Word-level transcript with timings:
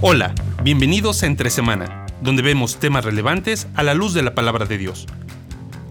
Hola, 0.00 0.32
bienvenidos 0.62 1.24
a 1.24 1.26
Entre 1.26 1.50
Semana, 1.50 2.06
donde 2.22 2.40
vemos 2.40 2.76
temas 2.78 3.04
relevantes 3.04 3.66
a 3.74 3.82
la 3.82 3.94
luz 3.94 4.14
de 4.14 4.22
la 4.22 4.32
palabra 4.32 4.64
de 4.64 4.78
Dios. 4.78 5.06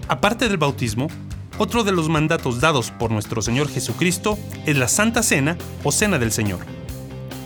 Aparte 0.08 0.48
del 0.48 0.56
bautismo, 0.56 1.10
otro 1.58 1.84
de 1.84 1.92
los 1.92 2.08
mandatos 2.08 2.62
dados 2.62 2.90
por 2.90 3.12
nuestro 3.12 3.42
Señor 3.42 3.68
Jesucristo 3.68 4.40
es 4.66 4.78
la 4.78 4.88
Santa 4.88 5.24
Cena 5.24 5.58
o 5.84 5.92
Cena 5.92 6.20
del 6.20 6.32
Señor. 6.32 6.60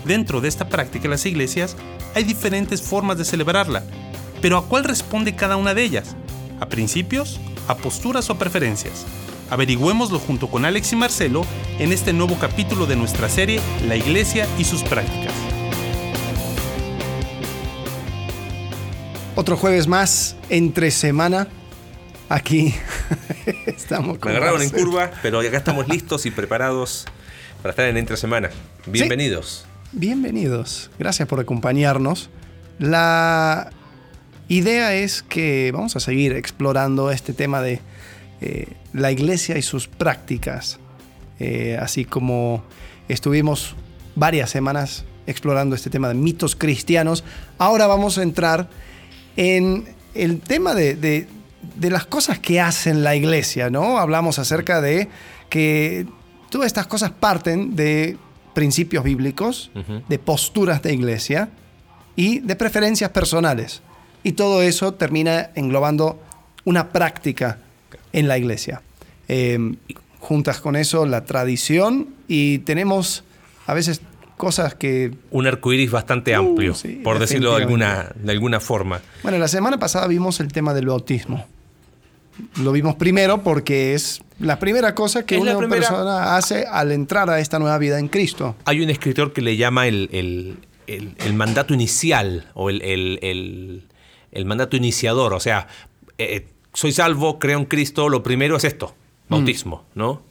Dentro 0.05 0.39
de 0.39 0.49
esta 0.49 0.69
práctica 0.69 1.05
en 1.05 1.11
las 1.11 1.25
iglesias 1.25 1.75
hay 2.13 2.25
diferentes 2.25 2.83
formas 2.83 3.17
de 3.17 3.25
celebrarla, 3.25 3.83
pero 4.39 4.59
¿a 4.59 4.65
cuál 4.67 4.83
responde 4.83 5.35
cada 5.35 5.55
una 5.55 5.73
de 5.73 5.81
ellas? 5.81 6.15
¿A 6.59 6.67
principios? 6.67 7.39
¿A 7.67 7.75
posturas 7.75 8.29
o 8.29 8.37
preferencias? 8.37 9.07
Averigüémoslo 9.49 10.19
junto 10.19 10.45
con 10.45 10.65
Alex 10.65 10.93
y 10.93 10.95
Marcelo 10.95 11.43
en 11.79 11.91
este 11.91 12.13
nuevo 12.13 12.37
capítulo 12.37 12.85
de 12.85 12.97
nuestra 12.97 13.29
serie 13.29 13.59
La 13.87 13.95
Iglesia 13.95 14.47
y 14.59 14.65
sus 14.65 14.83
prácticas. 14.83 15.33
Otro 19.33 19.55
jueves 19.55 19.87
más, 19.87 20.35
entre 20.49 20.91
semana. 20.91 21.47
Aquí 22.27 22.73
estamos 23.65 24.19
Me 24.23 24.31
agarraron 24.31 24.61
en 24.61 24.69
curva, 24.69 25.09
pero 25.21 25.39
acá 25.39 25.57
estamos 25.57 25.87
listos 25.87 26.25
y 26.25 26.31
preparados 26.31 27.05
para 27.61 27.69
estar 27.69 27.85
en 27.87 27.95
entre 27.95 28.17
semana. 28.17 28.49
Bienvenidos. 28.85 29.65
Bienvenidos. 29.93 30.91
Gracias 30.99 31.29
por 31.29 31.39
acompañarnos. 31.39 32.29
La 32.77 33.69
idea 34.49 34.95
es 34.95 35.23
que 35.23 35.71
vamos 35.73 35.95
a 35.95 36.01
seguir 36.01 36.33
explorando 36.33 37.09
este 37.09 37.31
tema 37.31 37.61
de 37.61 37.79
eh, 38.41 38.67
la 38.91 39.11
iglesia 39.11 39.57
y 39.57 39.61
sus 39.61 39.87
prácticas, 39.87 40.77
eh, 41.39 41.77
así 41.79 42.03
como 42.03 42.65
estuvimos 43.07 43.75
varias 44.13 44.49
semanas 44.49 45.05
explorando 45.25 45.73
este 45.73 45.89
tema 45.89 46.09
de 46.09 46.15
mitos 46.15 46.57
cristianos, 46.57 47.23
ahora 47.57 47.87
vamos 47.87 48.17
a 48.17 48.23
entrar 48.23 48.69
en 49.35 49.85
el 50.13 50.39
tema 50.39 50.73
de, 50.73 50.95
de, 50.95 51.27
de 51.75 51.89
las 51.89 52.05
cosas 52.05 52.39
que 52.39 52.59
hacen 52.59 53.03
la 53.03 53.15
iglesia, 53.15 53.69
¿no? 53.69 53.97
Hablamos 53.97 54.39
acerca 54.39 54.81
de 54.81 55.07
que 55.49 56.05
todas 56.49 56.67
estas 56.67 56.87
cosas 56.87 57.11
parten 57.11 57.75
de 57.75 58.17
principios 58.53 59.03
bíblicos, 59.03 59.71
uh 59.75 59.79
-huh. 59.79 60.07
de 60.07 60.19
posturas 60.19 60.81
de 60.81 60.93
iglesia 60.93 61.49
y 62.15 62.39
de 62.39 62.55
preferencias 62.55 63.11
personales. 63.11 63.81
Y 64.23 64.33
todo 64.33 64.61
eso 64.61 64.93
termina 64.93 65.49
englobando 65.55 66.21
una 66.65 66.89
práctica 66.89 67.57
en 68.13 68.27
la 68.27 68.37
iglesia. 68.37 68.81
Eh, 69.27 69.57
juntas 70.19 70.61
con 70.61 70.75
eso 70.75 71.05
la 71.05 71.25
tradición 71.25 72.09
y 72.27 72.59
tenemos 72.59 73.23
a 73.65 73.73
veces 73.73 74.01
cosas 74.41 74.73
que... 74.73 75.11
Un 75.29 75.45
arcoíris 75.45 75.91
bastante 75.91 76.33
amplio, 76.33 76.71
uh, 76.71 76.75
sí, 76.75 76.99
por 77.03 77.19
decirlo 77.19 77.51
de 77.55 77.61
alguna, 77.61 78.09
de 78.15 78.31
alguna 78.31 78.59
forma. 78.59 78.99
Bueno, 79.21 79.37
la 79.37 79.47
semana 79.47 79.77
pasada 79.77 80.07
vimos 80.07 80.39
el 80.39 80.51
tema 80.51 80.73
del 80.73 80.87
bautismo. 80.87 81.45
Lo 82.59 82.71
vimos 82.71 82.95
primero 82.95 83.43
porque 83.43 83.93
es 83.93 84.23
la 84.39 84.57
primera 84.57 84.95
cosa 84.95 85.27
que 85.27 85.35
es 85.35 85.41
una 85.41 85.55
primera... 85.55 85.81
persona 85.81 86.35
hace 86.37 86.65
al 86.65 86.91
entrar 86.91 87.29
a 87.29 87.39
esta 87.39 87.59
nueva 87.59 87.77
vida 87.77 87.99
en 87.99 88.07
Cristo. 88.07 88.55
Hay 88.65 88.81
un 88.81 88.89
escritor 88.89 89.31
que 89.31 89.41
le 89.41 89.57
llama 89.57 89.85
el, 89.87 90.09
el, 90.11 90.57
el, 90.87 91.13
el 91.23 91.33
mandato 91.35 91.75
inicial 91.75 92.49
o 92.55 92.71
el, 92.71 93.83
mandato 94.43 94.75
iniciador. 94.75 95.33
O 95.35 95.39
sea, 95.39 95.67
eh, 96.17 96.47
soy 96.73 96.93
salvo, 96.93 97.37
creo 97.37 97.59
en 97.59 97.65
Cristo, 97.65 98.09
lo 98.09 98.23
primero 98.23 98.57
es 98.57 98.63
esto, 98.63 98.95
bautismo, 99.29 99.85
mm. 99.93 99.99
¿no? 99.99 100.23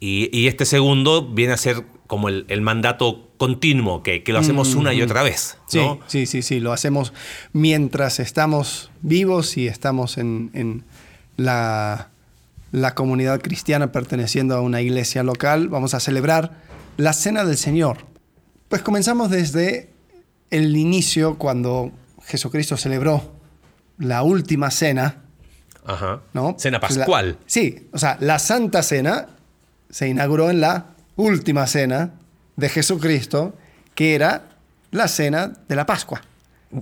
Y, 0.00 0.30
y, 0.32 0.46
este 0.46 0.64
segundo 0.64 1.26
viene 1.26 1.52
a 1.52 1.58
ser 1.58 1.84
como 2.06 2.28
el, 2.28 2.44
el 2.48 2.60
mandato 2.60 3.25
continuo, 3.36 4.02
que, 4.02 4.22
que, 4.22 4.32
lo 4.32 4.38
hacemos 4.38 4.74
una 4.74 4.94
y 4.94 5.02
otra 5.02 5.22
vez. 5.22 5.58
¿no? 5.74 6.00
Sí, 6.06 6.26
sí, 6.26 6.26
sí, 6.26 6.42
sí, 6.42 6.60
lo 6.60 6.72
hacemos 6.72 7.12
mientras 7.52 8.20
estamos 8.20 8.90
vivos 9.02 9.56
y 9.56 9.66
estamos 9.66 10.18
en, 10.18 10.50
en 10.54 10.84
la, 11.36 12.08
la, 12.72 12.94
comunidad 12.94 13.40
cristiana 13.40 13.92
perteneciendo 13.92 14.56
a 14.56 14.60
una 14.60 14.80
iglesia 14.80 15.22
local. 15.22 15.68
Vamos 15.68 15.94
a 15.94 16.00
celebrar 16.00 16.62
la 16.96 17.12
Cena 17.12 17.44
del 17.44 17.56
Señor. 17.56 17.98
Pues 18.68 18.82
comenzamos 18.82 19.30
desde 19.30 19.90
el 20.50 20.76
inicio, 20.76 21.36
cuando 21.36 21.92
Jesucristo 22.24 22.76
celebró 22.76 23.32
la 23.98 24.22
última 24.22 24.70
cena. 24.70 25.22
Ajá. 25.84 26.20
¿no? 26.32 26.56
Cena 26.58 26.80
pascual. 26.80 27.36
La, 27.38 27.44
sí, 27.46 27.88
o 27.92 27.98
sea, 27.98 28.16
la 28.20 28.38
Santa 28.38 28.82
Cena 28.82 29.28
se 29.88 30.08
inauguró 30.08 30.50
en 30.50 30.60
la 30.60 30.86
última 31.16 31.66
cena 31.66 32.12
de 32.56 32.68
Jesucristo, 32.68 33.54
que 33.94 34.14
era 34.14 34.50
la 34.90 35.08
cena 35.08 35.52
de 35.68 35.76
la 35.76 35.86
Pascua. 35.86 36.22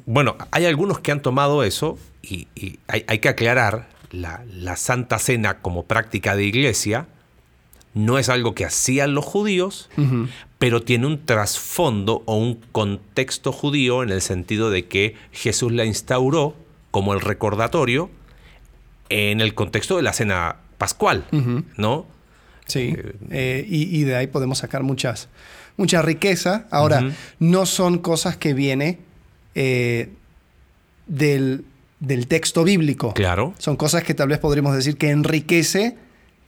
Bueno, 0.07 0.37
hay 0.51 0.67
algunos 0.67 1.01
que 1.01 1.13
han 1.13 1.21
tomado 1.21 1.63
eso 1.63 1.99
y, 2.23 2.49
y 2.55 2.79
hay, 2.89 3.05
hay, 3.07 3.19
que 3.19 3.29
aclarar, 3.29 3.89
la, 4.11 4.45
la, 4.51 4.77
Santa 4.77 5.19
Cena 5.19 5.59
como 5.59 5.85
práctica 5.85 6.37
de 6.37 6.45
iglesia 6.45 7.07
no 7.95 8.19
es 8.19 8.29
algo 8.29 8.55
que 8.55 8.65
hacían 8.65 9.15
los 9.15 9.25
judíos, 9.25 9.89
uh 9.97 10.03
-huh. 10.03 10.29
pero 10.59 10.83
tiene 10.83 11.07
un 11.07 11.25
trasfondo 11.25 12.23
o 12.27 12.37
un 12.37 12.61
contexto 12.73 13.53
judío 13.53 14.03
en 14.03 14.11
el 14.11 14.21
sentido 14.21 14.71
de 14.71 14.87
que 14.87 15.15
Jesús 15.33 15.73
la 15.73 15.85
instauró 15.85 16.57
como 16.91 17.15
el 17.15 17.21
recordatorio 17.21 18.11
en 19.09 19.41
el 19.41 19.55
contexto 19.55 19.97
de 19.97 20.03
la 20.03 20.13
cena 20.13 20.57
pascual, 20.77 21.25
uh 21.31 21.37
-huh. 21.37 21.65
¿no? 21.77 22.07
Sí, 22.67 22.97
eh, 23.31 23.65
y, 23.69 24.01
y, 24.01 24.05
de 24.05 24.17
ahí 24.17 24.27
podemos 24.27 24.59
sacar 24.59 24.83
muchas, 24.83 25.29
mucha 25.77 26.03
riqueza. 26.03 26.67
Ahora, 26.71 27.01
uh 27.01 27.03
-huh. 27.05 27.15
no 27.41 27.67
son 27.67 27.99
cosas 27.99 28.37
que 28.37 28.55
viene 28.55 28.99
eh, 29.55 30.11
del, 31.07 31.65
del, 32.01 32.27
texto 32.27 32.65
bíblico. 32.65 33.15
Claro. 33.15 33.55
Son 33.59 33.77
cosas 33.77 34.03
que 34.05 34.15
tal 34.15 34.29
vez 34.29 34.39
podríamos 34.39 34.75
decir 34.75 34.97
que 34.97 35.11
enriquece 35.11 35.97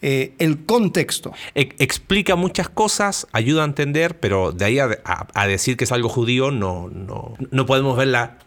eh, 0.03 0.34
el 0.38 0.65
contexto. 0.65 1.32
E 1.54 1.75
explica 1.78 2.36
muchas 2.36 2.69
cosas, 2.69 3.26
ayuda 3.32 3.62
a 3.62 3.66
entender, 3.66 4.19
pero 4.19 4.53
de 4.53 4.65
ahí 4.65 4.78
a, 4.78 4.88
a, 5.04 5.26
a 5.34 5.47
decir 5.47 5.76
que 5.76 5.84
es 5.84 5.92
algo 5.92 6.09
judío, 6.09 6.50
no, 6.50 6.88
no, 6.88 7.34
no 7.50 7.66
podemos 7.66 7.97
verla 7.97 8.38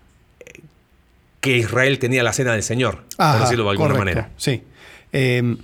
que 1.42 1.58
Israel 1.58 2.00
tenía 2.00 2.24
la 2.24 2.34
cena 2.34 2.54
del 2.54 2.64
Señor, 2.64 3.04
Ajá, 3.18 3.34
por 3.34 3.42
decirlo 3.44 3.64
de 3.66 3.72
alguna 3.72 3.94
correcto, 3.94 4.06
manera. 4.06 4.30
Sí. 4.38 4.62
Eh, 5.14 5.56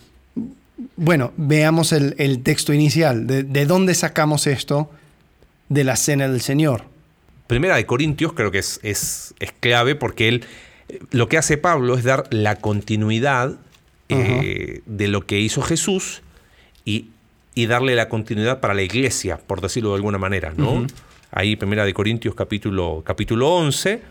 bueno, 0.95 1.33
veamos 1.37 1.91
el, 1.91 2.15
el 2.17 2.43
texto 2.43 2.73
inicial. 2.73 3.27
De, 3.27 3.43
de, 3.43 3.65
dónde 3.65 3.93
sacamos 3.93 4.47
esto 4.47 4.89
de 5.69 5.83
la 5.83 5.95
cena 5.95 6.27
del 6.27 6.41
Señor? 6.41 6.83
Primera 7.47 7.75
de 7.75 7.85
Corintios 7.85 8.33
creo 8.33 8.51
que 8.51 8.59
es, 8.59 8.79
es, 8.83 9.33
es 9.39 9.51
clave 9.59 9.95
porque 9.95 10.27
él, 10.27 10.45
lo 11.11 11.27
que 11.29 11.37
hace 11.37 11.57
Pablo 11.57 11.95
es 11.95 12.03
dar 12.03 12.25
la 12.31 12.55
continuidad 12.55 13.49
uh 13.51 13.55
-huh. 14.15 14.41
eh, 14.43 14.81
de 14.85 15.07
lo 15.07 15.25
que 15.25 15.39
hizo 15.39 15.61
Jesús 15.61 16.21
y, 16.85 17.09
y, 17.53 17.67
darle 17.67 17.95
la 17.95 18.09
continuidad 18.09 18.59
para 18.59 18.73
la 18.73 18.81
iglesia, 18.81 19.37
por 19.37 19.61
decirlo 19.61 19.89
de 19.91 19.95
alguna 19.95 20.17
manera. 20.17 20.53
¿no? 20.55 20.71
Uh 20.71 20.81
-huh. 20.81 20.91
Ahí, 21.31 21.55
Primera 21.55 21.85
de 21.85 21.93
Corintios 21.93 22.33
capítulo, 22.35 23.03
capítulo 23.05 23.49
11, 23.55 24.01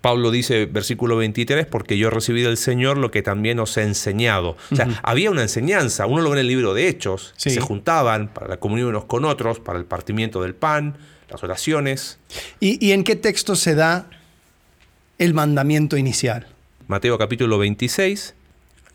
Pablo 0.00 0.30
dice, 0.30 0.66
versículo 0.66 1.16
23, 1.16 1.66
porque 1.66 1.98
yo 1.98 2.08
he 2.08 2.10
recibido 2.10 2.48
del 2.48 2.56
Señor 2.56 2.96
lo 2.96 3.10
que 3.10 3.22
también 3.22 3.58
os 3.58 3.76
he 3.76 3.82
enseñado. 3.82 4.56
O 4.70 4.76
sea, 4.76 4.86
uh 4.86 4.90
-huh. 4.90 5.00
había 5.02 5.30
una 5.30 5.42
enseñanza, 5.42 6.06
uno 6.06 6.22
lo 6.22 6.30
ve 6.30 6.36
en 6.36 6.40
el 6.40 6.46
libro 6.46 6.74
de 6.74 6.88
Hechos, 6.88 7.34
sí. 7.36 7.50
se 7.50 7.60
juntaban 7.60 8.28
para 8.28 8.48
la 8.48 8.58
comunión 8.58 8.88
unos 8.88 9.04
con 9.06 9.24
otros, 9.24 9.58
para 9.58 9.78
el 9.78 9.84
partimiento 9.84 10.42
del 10.42 10.54
pan, 10.54 10.96
las 11.28 11.42
oraciones. 11.42 12.18
¿Y, 12.60 12.84
y 12.84 12.92
en 12.92 13.04
qué 13.04 13.16
texto 13.16 13.56
se 13.56 13.74
da 13.74 14.08
el 15.18 15.34
mandamiento 15.34 15.96
inicial? 15.96 16.46
Mateo 16.86 17.18
capítulo 17.18 17.58
26, 17.58 18.34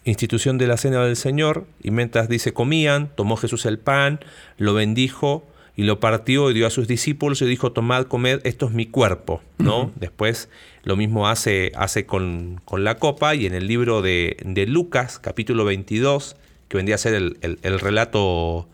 institución 0.05 0.57
de 0.57 0.67
la 0.67 0.77
cena 0.77 1.03
del 1.03 1.15
Señor, 1.17 1.65
y 1.83 1.91
mientras 1.91 2.29
dice 2.29 2.53
comían, 2.53 3.09
tomó 3.15 3.37
Jesús 3.37 3.65
el 3.65 3.79
pan, 3.79 4.19
lo 4.57 4.73
bendijo, 4.73 5.45
y 5.75 5.83
lo 5.83 5.99
partió 5.99 6.49
y 6.49 6.53
dio 6.53 6.67
a 6.67 6.69
sus 6.69 6.87
discípulos 6.87 7.41
y 7.41 7.45
dijo, 7.45 7.71
tomad, 7.71 8.05
comed, 8.05 8.39
esto 8.43 8.67
es 8.67 8.71
mi 8.71 8.85
cuerpo. 8.85 9.41
¿no? 9.57 9.81
Uh 9.81 9.85
-huh. 9.85 9.91
Después 9.95 10.49
lo 10.83 10.95
mismo 10.95 11.27
hace, 11.27 11.71
hace 11.75 12.05
con, 12.05 12.61
con, 12.65 12.83
la 12.83 12.95
copa 12.95 13.35
y 13.35 13.45
en 13.45 13.53
el 13.53 13.67
libro 13.67 14.01
de, 14.01 14.37
de, 14.45 14.67
Lucas, 14.67 15.19
capítulo 15.19 15.65
22, 15.65 16.35
que 16.69 16.77
vendría 16.77 16.95
a 16.95 16.99
ser 16.99 17.13
el, 17.13 17.37
el, 17.41 17.59
el 17.63 17.79
relato 17.79 18.67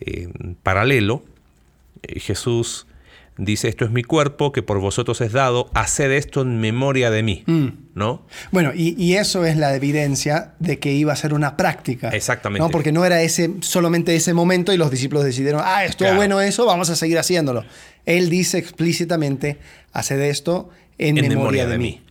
eh, 0.00 0.28
paralelo, 0.62 1.22
eh, 2.02 2.20
Jesús 2.20 2.86
dice, 3.38 3.68
esto 3.68 3.84
es 3.84 3.90
mi 3.90 4.02
cuerpo 4.02 4.52
que 4.52 4.62
por 4.62 4.80
vosotros 4.80 5.20
es 5.20 5.32
dado, 5.32 5.70
haced 5.72 6.10
esto 6.10 6.42
en 6.42 6.60
memoria 6.60 7.10
de 7.10 7.22
mí, 7.22 7.44
mm. 7.46 7.68
¿no? 7.94 8.26
Bueno, 8.50 8.72
y, 8.74 8.94
y, 9.02 9.14
eso 9.14 9.46
es 9.46 9.56
la 9.56 9.74
evidencia 9.74 10.54
de 10.58 10.78
que 10.78 10.92
iba 10.92 11.12
a 11.12 11.16
ser 11.16 11.32
una 11.32 11.56
práctica. 11.56 12.10
Exactamente. 12.10 12.64
¿no? 12.66 12.70
Porque 12.70 12.92
no 12.92 13.04
era 13.04 13.22
ese, 13.22 13.54
solamente 13.60 14.14
ese 14.14 14.34
momento 14.34 14.72
y 14.72 14.76
los 14.76 14.90
discípulos 14.90 15.24
decidieron, 15.24 15.62
ah, 15.64 15.84
estuvo 15.84 16.06
claro. 16.08 16.16
bueno 16.16 16.40
eso, 16.40 16.66
vamos 16.66 16.90
a 16.90 16.96
seguir 16.96 17.18
haciéndolo. 17.18 17.64
Él 18.04 18.28
dice 18.28 18.58
explícitamente, 18.58 19.58
haced 19.92 20.20
esto 20.20 20.70
en, 20.98 21.18
en 21.18 21.28
memoria, 21.28 21.38
memoria, 21.38 21.66
de, 21.66 21.72
de 21.72 21.78
mí. 21.78 21.84
mí. 21.84 22.02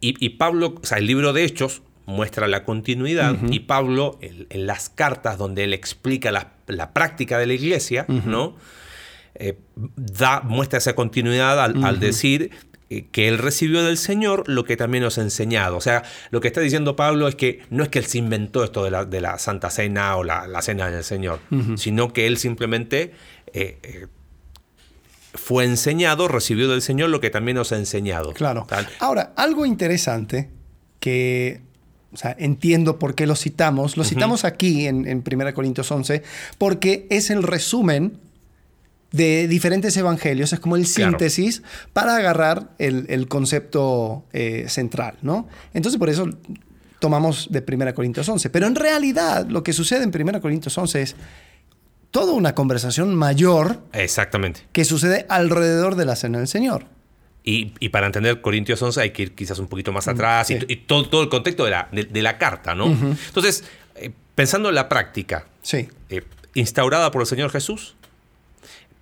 Y, 0.00 0.24
y, 0.24 0.30
Pablo, 0.30 0.74
o 0.82 0.86
sea, 0.86 0.98
el 0.98 1.06
libro 1.06 1.32
de 1.32 1.44
Hechos 1.44 1.82
muestra 2.06 2.46
la 2.46 2.64
continuidad 2.64 3.32
uh 3.32 3.46
-huh. 3.46 3.54
y 3.54 3.60
Pablo, 3.60 4.18
en, 4.20 4.46
en, 4.50 4.66
las 4.66 4.90
cartas 4.90 5.38
donde 5.38 5.64
él 5.64 5.72
explica 5.72 6.30
la, 6.30 6.52
la 6.66 6.92
práctica 6.92 7.38
de 7.38 7.46
la 7.46 7.54
iglesia, 7.54 8.04
uh 8.08 8.12
-huh. 8.12 8.24
¿no? 8.24 8.56
Eh, 9.34 9.58
da, 9.96 10.40
muestra 10.40 10.78
esa 10.78 10.94
continuidad 10.94 11.62
al, 11.62 11.84
al 11.84 12.00
decir 12.00 12.50
eh, 12.90 13.06
que 13.10 13.28
él 13.28 13.38
recibió 13.38 13.82
del 13.82 13.96
Señor 13.96 14.44
lo 14.46 14.64
que 14.64 14.76
también 14.76 15.02
nos 15.02 15.16
ha 15.16 15.22
enseñado. 15.22 15.76
O 15.76 15.80
sea, 15.80 16.02
lo 16.30 16.40
que 16.40 16.48
está 16.48 16.60
diciendo 16.60 16.96
Pablo 16.96 17.26
es 17.28 17.34
que 17.34 17.62
no 17.70 17.82
es 17.82 17.88
que 17.88 17.98
él 17.98 18.04
se 18.04 18.18
inventó 18.18 18.62
esto 18.62 18.84
de 18.84 18.90
la, 18.90 19.04
de 19.06 19.20
la 19.22 19.38
Santa 19.38 19.70
Cena 19.70 20.16
o 20.16 20.24
la, 20.24 20.46
la 20.46 20.60
Cena 20.60 20.90
del 20.90 21.02
Señor, 21.02 21.40
sino 21.76 22.12
que 22.12 22.26
él 22.26 22.36
simplemente 22.36 23.12
eh, 23.54 23.78
eh, 23.82 24.06
fue 25.32 25.64
enseñado, 25.64 26.28
recibió 26.28 26.68
del 26.68 26.82
Señor 26.82 27.08
lo 27.08 27.20
que 27.20 27.30
también 27.30 27.56
nos 27.56 27.72
ha 27.72 27.76
enseñado. 27.78 28.34
Claro. 28.34 28.66
Tal. 28.68 28.86
Ahora, 29.00 29.32
algo 29.36 29.64
interesante 29.64 30.50
que 31.00 31.62
o 32.12 32.16
sea, 32.16 32.36
entiendo 32.38 32.98
por 32.98 33.14
qué 33.14 33.26
lo 33.26 33.34
citamos. 33.34 33.96
Lo 33.96 34.04
citamos 34.04 34.44
aquí 34.44 34.86
en, 34.86 35.08
en 35.08 35.24
1 35.28 35.54
Corintios 35.54 35.90
11 35.90 36.22
porque 36.58 37.08
es 37.10 37.30
el 37.30 37.42
resumen 37.42 38.20
de 39.14 39.46
diferentes 39.46 39.96
evangelios, 39.96 40.52
es 40.52 40.58
como 40.60 40.74
el 40.76 40.84
Claro. 40.84 41.10
síntesis 41.12 41.62
para 41.92 42.16
agarrar 42.16 42.70
el, 42.78 43.06
el 43.08 43.28
concepto 43.28 44.24
eh, 44.32 44.66
central, 44.68 45.16
¿no? 45.22 45.46
Entonces 45.72 45.98
por 46.00 46.10
eso 46.10 46.28
tomamos 46.98 47.48
de 47.50 47.62
1 47.66 47.94
Corintios 47.94 48.28
11. 48.28 48.50
Pero 48.50 48.66
en 48.66 48.74
realidad 48.74 49.46
lo 49.48 49.62
que 49.62 49.72
sucede 49.72 50.02
en 50.02 50.10
1 50.28 50.40
Corintios 50.40 50.76
11 50.76 51.02
es 51.02 51.16
toda 52.10 52.32
una 52.32 52.54
conversación 52.54 53.14
mayor 53.14 53.82
Exactamente. 53.92 54.62
que 54.72 54.84
sucede 54.84 55.26
alrededor 55.28 55.94
de 55.96 56.04
la 56.06 56.16
cena 56.16 56.38
del 56.38 56.48
Señor. 56.48 56.86
Y, 57.44 57.72
y 57.78 57.90
para 57.90 58.06
entender 58.06 58.40
Corintios 58.40 58.80
11 58.82 59.00
hay 59.00 59.10
que 59.10 59.22
ir 59.22 59.34
quizás 59.34 59.58
un 59.58 59.68
poquito 59.68 59.92
más 59.92 60.08
atrás 60.08 60.50
y 60.50 60.58
sí. 60.58 60.66
y, 60.68 60.72
y 60.72 60.76
todo, 60.76 61.08
todo 61.08 61.22
el 61.22 61.28
contexto 61.28 61.64
de 61.66 61.70
la, 61.72 61.88
de, 61.92 62.04
de 62.04 62.22
la 62.22 62.38
carta, 62.38 62.74
¿no? 62.74 62.86
Entonces, 62.86 63.64
eh, 63.96 64.10
pensando 64.34 64.70
en 64.70 64.74
la 64.74 64.88
práctica, 64.88 65.46
Sí. 65.62 65.88
eh, 66.08 66.22
instaurada 66.54 67.10
por 67.10 67.20
el 67.22 67.26
Señor 67.26 67.50
Jesús, 67.50 67.96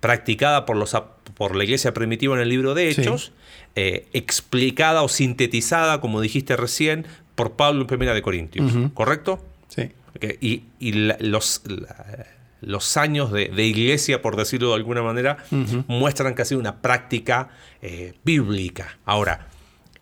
practicada 0.03 0.65
por, 0.65 0.75
los, 0.75 0.95
por 1.33 1.55
la 1.55 1.63
iglesia 1.63 1.93
primitiva 1.93 2.35
en 2.35 2.41
el 2.41 2.49
libro 2.49 2.73
de 2.73 2.93
Sí. 2.93 2.99
Hechos, 3.01 3.31
eh, 3.75 4.05
explicada 4.11 5.01
o 5.01 5.07
sintetizada, 5.07 6.01
como 6.01 6.19
dijiste 6.19 6.57
recién, 6.57 7.07
por 7.35 7.53
Pablo 7.53 7.81
en 7.81 7.87
Primera 7.87 8.13
de 8.13 8.21
Corintios. 8.21 8.69
¿correcto? 8.93 9.39
Sí. 9.69 9.91
Y, 10.41 10.63
y 10.79 10.91
la- 10.91 11.15
los, 11.21 11.61
la- 11.65 12.27
los 12.59 12.97
años 12.97 13.31
de, 13.31 13.47
de 13.47 13.63
iglesia, 13.65 14.21
por 14.21 14.35
decirlo 14.35 14.69
de 14.69 14.75
alguna 14.75 15.01
manera, 15.03 15.37
muestran 15.87 16.35
que 16.35 16.41
ha 16.41 16.45
sido 16.45 16.59
una 16.59 16.81
práctica 16.81 17.49
eh, 17.81 18.13
bíblica. 18.25 18.97
Ahora, 19.05 19.47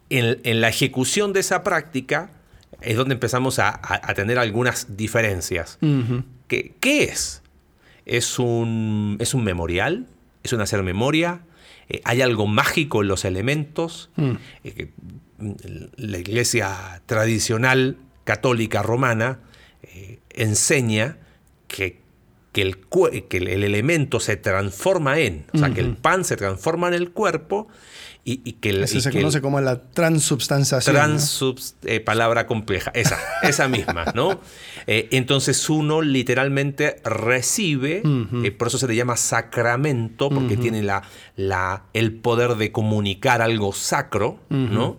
en, 0.09 0.39
en 0.43 0.61
la 0.61 0.69
ejecución 0.69 1.31
de 1.31 1.39
esa 1.41 1.63
práctica 1.63 2.31
es 2.81 2.97
donde 2.97 3.13
empezamos 3.13 3.59
a, 3.59 3.69
a- 3.69 4.01
a 4.03 4.13
tener 4.15 4.39
algunas 4.39 4.97
diferencias. 4.97 5.77
¿Qué, 6.47 6.73
qué 6.79 7.03
es? 7.03 7.40
¿Es 8.17 8.39
un, 8.39 9.17
¿Es 9.19 9.33
un 9.33 9.43
memorial? 9.43 10.07
¿Es 10.43 10.53
un 10.53 10.61
hacer 10.61 10.83
memoria? 10.83 11.41
Eh, 11.89 12.01
¿Hay 12.03 12.21
algo 12.21 12.45
mágico 12.47 13.01
en 13.01 13.07
los 13.07 13.23
elementos? 13.25 14.09
Mm. 14.17 14.31
Eh, 14.63 14.71
que, 14.73 14.89
mm, 15.37 15.51
la 15.97 16.17
iglesia 16.17 17.01
tradicional 17.05 17.97
católica 18.23 18.81
romana 18.83 19.39
eh, 19.83 20.19
enseña 20.29 21.17
que, 21.67 21.99
que 22.51 22.61
el, 22.61 22.77
que 23.29 23.37
el- 23.37 23.47
el 23.47 23.63
elemento 23.63 24.19
se 24.19 24.35
transforma 24.35 25.17
en, 25.19 25.45
o 25.53 25.57
sea, 25.57 25.73
que 25.73 25.79
el 25.81 25.95
pan 25.95 26.25
se 26.25 26.35
transforma 26.35 26.89
en 26.89 26.93
el 26.95 27.11
cuerpo 27.11 27.67
y, 28.23 28.41
y 28.45 28.53
que 28.53 28.69
Eso 28.83 28.97
y 28.99 29.01
se 29.01 29.09
que 29.09 29.17
el- 29.17 29.23
conoce 29.23 29.41
como 29.41 29.59
la 29.61 29.81
transubstanciación. 29.81 30.95
eh, 31.85 31.99
palabra 31.99 32.45
compleja, 32.45 32.91
esa, 32.93 33.17
esa 33.41 33.67
misma, 33.67 34.05
¿no? 34.15 34.39
Eh, 34.87 35.07
entonces 35.11 35.69
uno 35.69 36.01
literalmente 36.03 36.97
recibe, 37.03 38.03
eh, 38.43 38.51
por 38.51 38.67
eso 38.67 38.77
se 38.77 38.87
le 38.87 38.95
llama 38.95 39.17
sacramento, 39.17 40.29
porque 40.29 40.55
tiene 40.57 40.83
la, 40.83 41.01
la, 41.35 41.83
el 41.93 42.13
poder 42.13 42.55
de 42.55 42.71
comunicar 42.71 43.41
algo 43.41 43.73
sacro, 43.73 44.39
¿no? 44.49 44.97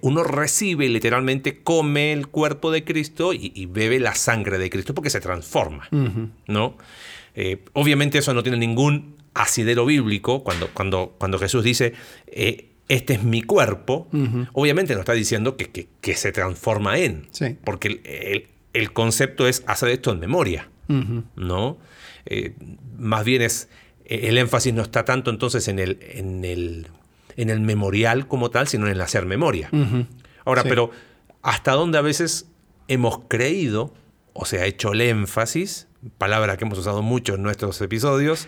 Uno 0.00 0.24
recibe, 0.24 0.88
literalmente 0.88 1.62
come 1.62 2.12
el 2.12 2.26
cuerpo 2.26 2.72
de 2.72 2.82
Cristo 2.84 3.32
y, 3.32 3.52
y 3.54 3.66
bebe 3.66 4.00
la 4.00 4.16
sangre 4.16 4.58
de 4.58 4.68
Cristo 4.70 4.92
porque 4.94 5.10
se 5.10 5.20
transforma, 5.20 5.88
¿no? 6.48 6.76
Obviamente 7.74 8.18
eso 8.18 8.34
no 8.34 8.42
tiene 8.42 8.58
ningún 8.58 9.15
asidero 9.36 9.86
bíblico 9.86 10.42
cuando, 10.44 10.68
cuando, 10.74 11.14
cuando 11.18 11.38
Jesús 11.38 11.62
dice, 11.64 11.92
eh, 12.26 12.70
este 12.88 13.14
es 13.14 13.22
mi 13.22 13.42
cuerpo, 13.42 14.08
obviamente 14.52 14.94
no 14.94 15.00
está 15.00 15.12
diciendo 15.12 15.56
que, 15.56 15.70
que- 15.70 15.88
que 16.00 16.14
se 16.14 16.32
transforma 16.32 16.98
en, 16.98 17.26
Sí. 17.32 17.56
porque 17.64 17.88
el, 17.88 18.00
el- 18.04 18.46
el 18.72 18.92
concepto 18.92 19.46
es 19.48 19.62
hacer 19.66 19.88
esto 19.90 20.12
en 20.12 20.20
memoria. 20.20 20.68
¿no? 21.36 21.78
Eh, 22.26 22.54
más 22.98 23.24
bien 23.24 23.42
es, 23.42 23.68
eh, 24.04 24.28
el 24.28 24.38
énfasis 24.38 24.72
no 24.72 24.82
está 24.82 25.04
tanto 25.04 25.30
entonces 25.30 25.66
en 25.68 25.78
el, 25.78 25.98
en 26.00 26.44
el, 26.44 26.86
en 27.36 27.50
el 27.50 27.60
memorial 27.60 28.28
como 28.28 28.50
tal, 28.50 28.68
sino 28.68 28.86
en 28.86 28.92
el 28.92 29.00
hacer 29.00 29.26
memoria. 29.26 29.68
Ahora, 30.44 30.62
Sí. 30.62 30.68
pero 30.68 30.90
¿hasta 31.42 31.72
dónde 31.72 31.98
a 31.98 32.02
veces 32.02 32.46
hemos 32.88 33.20
creído, 33.28 33.92
o 34.32 34.44
sea, 34.44 34.64
hecho 34.66 34.92
el 34.92 35.00
énfasis, 35.00 35.88
palabra 36.18 36.56
que 36.56 36.64
hemos 36.64 36.78
usado 36.78 37.02
mucho 37.02 37.34
en 37.34 37.42
nuestros 37.42 37.80
episodios, 37.80 38.46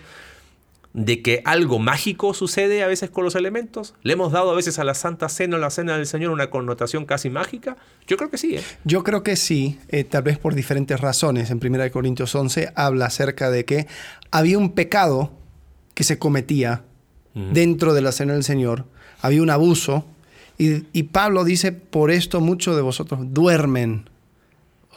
de 0.99 1.21
que 1.21 1.41
algo 1.45 1.79
mágico 1.79 2.33
sucede 2.33 2.83
a 2.83 2.87
veces 2.87 3.09
con 3.09 3.23
los 3.23 3.35
elementos? 3.35 3.95
¿Le 4.03 4.13
hemos 4.13 4.33
dado 4.33 4.51
a 4.51 4.55
veces 4.55 4.79
a 4.79 4.83
la 4.83 4.93
Santa 4.93 5.29
Cena 5.29 5.55
o 5.55 5.59
la 5.59 5.69
Cena 5.69 5.95
del 5.95 6.05
Señor 6.05 6.31
una 6.31 6.49
connotación 6.49 7.05
casi 7.05 7.29
mágica? 7.29 7.77
Yo 8.05 8.17
creo 8.17 8.29
que 8.29 8.37
sí, 8.37 8.57
¿eh? 8.57 8.63
Yo 8.83 9.03
creo 9.05 9.23
que 9.23 9.37
sí, 9.37 9.79
eh, 9.87 10.03
tal 10.03 10.23
vez 10.23 10.37
por 10.37 10.55
diferentes 10.55 10.99
razones. 10.99 11.51
En 11.51 11.65
1 11.65 11.91
Corintios 11.91 12.35
11 12.35 12.73
habla 12.75 13.05
acerca 13.05 13.49
de 13.49 13.63
que 13.63 13.87
había 14.29 14.57
un 14.57 14.73
pecado 14.73 15.31
que 15.93 16.03
se 16.03 16.19
cometía 16.19 16.83
dentro 17.33 17.93
de 17.93 18.01
la 18.01 18.11
cena 18.11 18.33
del 18.33 18.43
Señor, 18.43 18.83
había 19.21 19.41
un 19.41 19.49
abuso, 19.49 20.05
y, 20.57 20.83
y 20.91 21.03
Pablo 21.03 21.45
dice, 21.45 21.71
por 21.71 22.11
esto 22.11 22.41
muchos 22.41 22.75
de 22.75 22.81
vosotros 22.81 23.21
duermen. 23.23 24.09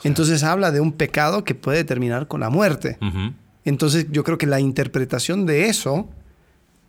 Entonces 0.03 0.43
habla 0.43 0.73
de 0.73 0.81
un 0.81 0.91
pecado 0.91 1.45
que 1.45 1.55
puede 1.55 1.85
terminar 1.85 2.27
con 2.27 2.41
la 2.41 2.51
muerte. 2.51 2.99
Ujú. 3.01 3.35
Entonces 3.65 4.07
yo 4.11 4.25
creo 4.25 4.39
que 4.39 4.47
la 4.47 4.61
interpretación 4.61 5.47
de 5.47 5.67
eso 5.69 6.09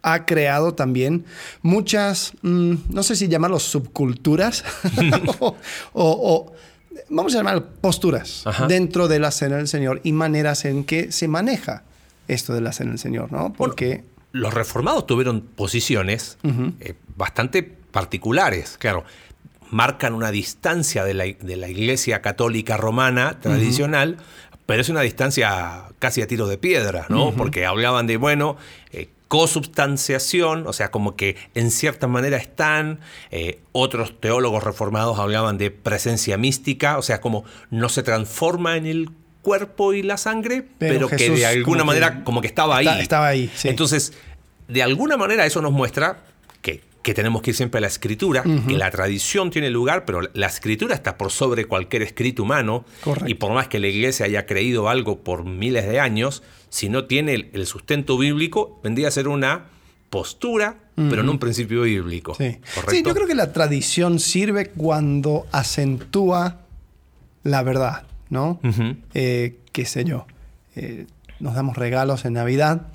ha 0.02 0.26
creado 0.26 0.74
también 0.74 1.26
muchas, 1.62 2.34
mm, 2.42 2.74
no 2.90 3.04
sé 3.04 3.16
si 3.16 3.28
llamarlos 3.28 3.64
subculturas 3.64 4.64
o, 5.40 5.48
o- 5.48 5.56
o, 5.94 6.54
vamos 7.10 7.34
a 7.34 7.38
llamar 7.38 7.64
posturas 7.80 8.46
Ajá. 8.46 8.68
dentro 8.68 9.08
de 9.08 9.20
la 9.20 9.32
cena 9.32 9.58
del 9.58 9.68
Señor 9.68 10.02
y 10.04 10.12
maneras 10.12 10.66
en 10.66 10.84
que 10.84 11.12
se 11.12 11.28
maneja 11.28 11.84
esto 12.28 12.54
de 12.54 12.62
la 12.62 12.72
cena 12.74 12.92
del 12.92 13.00
Señor, 13.00 13.32
¿no? 13.32 13.54
Porque... 13.54 14.04
Los 14.32 14.54
reformados 14.54 15.06
tuvieron 15.06 15.42
posiciones 15.42 16.38
eh, 16.80 16.96
bastante 17.16 17.62
particulares, 17.64 18.78
claro. 18.80 19.04
Marcan 19.70 20.14
una 20.14 20.32
distancia 20.32 21.04
de 21.04 21.14
la, 21.14 21.24
de 21.26 21.56
la 21.56 21.68
iglesia 21.70 22.22
católica 22.22 22.78
romana 22.78 23.40
tradicional, 23.40 24.18
pero 24.66 24.82
es 24.82 24.90
una 24.90 25.02
distancia 25.02 25.84
casi 26.00 26.22
a 26.22 26.28
tiro 26.28 26.48
de 26.48 26.58
piedra, 26.58 27.06
¿no? 27.10 27.32
Porque 27.34 27.66
hablaban 27.66 28.08
de, 28.08 28.18
bueno, 28.18 28.58
eh, 28.92 29.10
consubstanciación, 29.28 30.68
o 30.68 30.74
sea, 30.74 30.92
como 30.92 31.16
que 31.16 31.36
en 31.56 31.72
cierta 31.72 32.08
manera 32.08 32.38
están. 32.38 33.00
eh, 33.32 33.60
otros 33.72 34.20
teólogos 34.20 34.64
reformados 34.64 35.18
hablaban 35.20 35.58
de 35.58 35.72
presencia 35.72 36.38
mística, 36.38 36.98
o 36.98 37.02
sea, 37.02 37.20
como 37.22 37.44
no 37.72 37.90
se 37.90 38.04
transforma 38.04 38.78
en 38.78 38.86
el 38.86 39.10
cuerpo 39.42 39.94
y 39.94 40.04
la 40.04 40.18
sangre, 40.18 40.64
Pero 40.78 41.08
pero, 41.08 41.10
que 41.10 41.30
de 41.32 41.46
alguna 41.46 41.64
como 41.64 41.78
que 41.94 42.00
manera 42.00 42.24
como 42.24 42.42
que 42.42 42.48
estaba 42.48 42.78
ahí. 42.78 42.86
está- 42.88 43.02
estaba 43.02 43.28
ahí, 43.28 43.52
sí. 43.56 43.68
Entonces, 43.70 44.14
de 44.68 44.84
alguna 44.84 45.18
manera 45.18 45.46
eso 45.46 45.62
nos 45.62 45.72
muestra 45.72 46.18
que, 47.04 47.14
tenemos 47.14 47.42
que 47.42 47.52
ir 47.52 47.56
siempre 47.56 47.78
a 47.80 47.82
la 47.82 47.88
escritura, 47.88 48.44
que 48.44 48.78
la 48.78 48.90
tradición 48.90 49.52
tiene 49.52 49.70
lugar, 49.70 50.06
pero 50.06 50.22
la 50.34 50.48
escritura 50.48 50.96
está 50.96 51.18
por 51.18 51.32
sobre 51.32 51.66
cualquier 51.66 52.02
escrito 52.02 52.44
humano. 52.44 52.86
Correcto. 53.04 53.30
Y 53.30 53.36
por 53.36 53.54
más 53.54 53.68
que 53.68 53.80
la 53.80 53.88
iglesia 53.88 54.26
haya 54.26 54.46
creído 54.46 54.90
algo 54.90 55.20
por 55.20 55.46
miles 55.46 55.86
de 55.88 56.00
años, 56.00 56.44
si 56.70 56.90
no 56.90 57.06
tiene 57.06 57.50
el, 57.52 57.68
sustento 57.68 58.18
bíblico, 58.18 58.80
vendría 58.84 59.10
a 59.10 59.12
ser 59.12 59.28
una 59.28 59.66
postura, 60.10 60.78
pero 60.96 61.24
no 61.24 61.32
un 61.32 61.40
principio 61.40 61.84
bíblico. 61.84 62.36
Sí. 62.36 62.60
Sí, 62.88 63.04
yo 63.04 63.14
creo 63.14 63.28
que 63.28 63.36
la 63.36 63.52
tradición 63.52 64.20
sirve 64.20 64.70
cuando 64.70 65.46
acentúa 65.52 66.62
la 67.44 67.64
verdad, 67.64 68.04
¿no? 68.30 68.60
Eh, 69.14 69.60
qué 69.72 69.86
sé 69.86 70.06
yo, 70.06 70.26
eh, 70.76 71.08
nos 71.40 71.56
damos 71.56 71.78
regalos 71.78 72.26
en 72.26 72.34
Navidad 72.34 72.88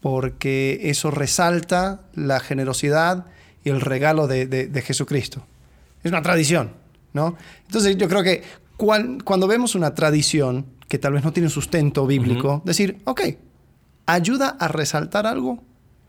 porque 0.00 0.80
eso 0.84 1.10
resalta 1.10 2.02
la 2.14 2.40
generosidad 2.40 3.26
y 3.64 3.70
el 3.70 3.80
regalo 3.80 4.26
de, 4.26 4.46
de- 4.46 4.66
de 4.66 4.82
Jesucristo. 4.82 5.44
Es 6.02 6.10
una 6.10 6.22
tradición, 6.22 6.72
¿no? 7.14 7.36
Entonces 7.66 7.96
yo 7.96 8.08
creo 8.08 8.22
que 8.22 8.42
cuan- 8.76 9.20
cuando 9.20 9.46
vemos 9.46 9.74
una 9.74 9.94
tradición 9.94 10.66
que 10.88 10.98
tal 10.98 11.14
vez 11.14 11.24
no 11.24 11.32
tiene 11.32 11.48
sustento 11.48 12.06
bíblico, 12.06 12.62
decir, 12.64 12.98
ok, 13.04 13.22
ayuda 14.06 14.56
a 14.60 14.68
resaltar 14.68 15.26
algo, 15.26 15.62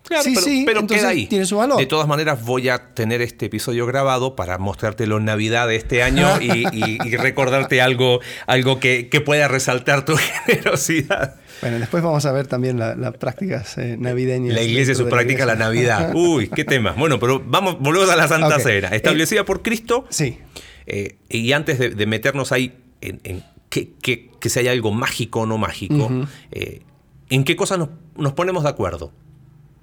Claro, 0.03 0.23
sí, 0.23 0.33
pero, 0.35 0.45
sí, 0.45 0.63
pero 0.67 0.79
entonces 0.81 1.01
queda 1.01 1.09
ahí. 1.13 1.25
tiene 1.25 1.45
su 1.47 1.57
valor. 1.57 1.79
De 1.79 1.87
todas 1.87 2.07
maneras, 2.07 2.43
voy 2.45 2.69
a 2.69 2.93
tener 2.93 3.23
este 3.23 3.47
episodio 3.47 3.87
grabado 3.87 4.35
para 4.35 4.59
mostrártelo 4.59 5.17
en 5.17 5.25
Navidad 5.25 5.67
de 5.67 5.77
este 5.77 6.03
año 6.03 6.27
y, 6.41 6.67
y- 6.71 6.97
y 7.03 7.15
recordarte 7.17 7.81
algo, 7.81 8.19
algo 8.45 8.79
que, 8.79 9.09
que 9.09 9.19
pueda 9.21 9.47
resaltar 9.47 10.05
tu 10.05 10.15
generosidad. 10.45 11.37
Bueno, 11.61 11.79
después 11.79 12.03
vamos 12.03 12.25
a 12.25 12.31
ver 12.31 12.47
también 12.47 12.77
la- 12.79 12.95
las 12.95 13.15
prácticas 13.17 13.77
eh, 13.77 13.95
navideñas. 13.99 14.53
La 14.55 14.61
iglesia, 14.61 14.93
su 14.95 15.07
práctica, 15.07 15.45
la. 15.45 15.55
Navidad. 15.55 16.11
Uy, 16.15 16.49
qué 16.49 16.63
tema. 16.65 16.91
Bueno, 16.91 17.19
pero 17.19 17.41
vamos, 17.45 17.77
volvemos 17.79 18.09
a 18.09 18.15
la 18.15 18.27
Santa 18.27 18.55
Ok. 18.57 18.61
Cena. 18.61 18.87
Establecida 18.89 19.45
por 19.45 19.61
Cristo. 19.61 20.05
Sí, 20.09 20.37
eh, 20.85 21.17
y 21.29 21.51
antes 21.53 21.79
de, 21.79 21.89
de 21.89 22.05
meternos 22.05 22.51
ahí 22.51 22.77
en, 23.01 23.19
en 23.23 23.43
que, 23.69 23.91
que- 24.01 24.29
que 24.39 24.49
si 24.49 24.59
hay 24.59 24.67
algo 24.67 24.91
mágico 24.91 25.41
o 25.41 25.45
no 25.45 25.57
mágico, 25.57 26.11
eh, 26.51 26.81
¿en 27.29 27.43
qué 27.43 27.55
cosas 27.55 27.79
nos, 27.79 27.89
nos 28.15 28.33
ponemos 28.33 28.63
de 28.63 28.69
acuerdo? 28.69 29.11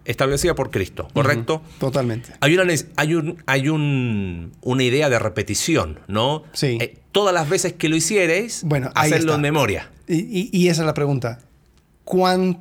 Establecida 0.05 0.55
por 0.57 0.71
Cristo, 0.73 1.07
¿correcto? 1.15 1.63
totalmente. 1.79 2.31
Hay, 2.41 2.55
una, 2.57 2.73
hay, 2.97 3.15
un, 3.15 3.43
hay 3.47 3.69
un- 3.69 4.53
una 4.61 4.83
idea 4.83 5.09
de 5.09 5.19
repetición, 5.21 6.01
¿no? 6.09 6.43
Sí. 6.53 6.79
Eh, 6.81 6.99
todas 7.13 7.33
las 7.33 7.49
veces 7.49 7.73
que 7.75 7.89
lo 7.89 7.95
hicierais, 7.95 8.63
Bueno, 8.65 8.91
hacerlo 8.97 9.35
en 9.37 9.41
memoria. 9.43 9.91
Y, 10.09 10.17
y- 10.17 10.51
y 10.53 10.69
esa 10.69 10.83
es 10.83 10.87
la 10.87 10.95
pregunta. 10.95 11.39
¿Cuán, 12.13 12.59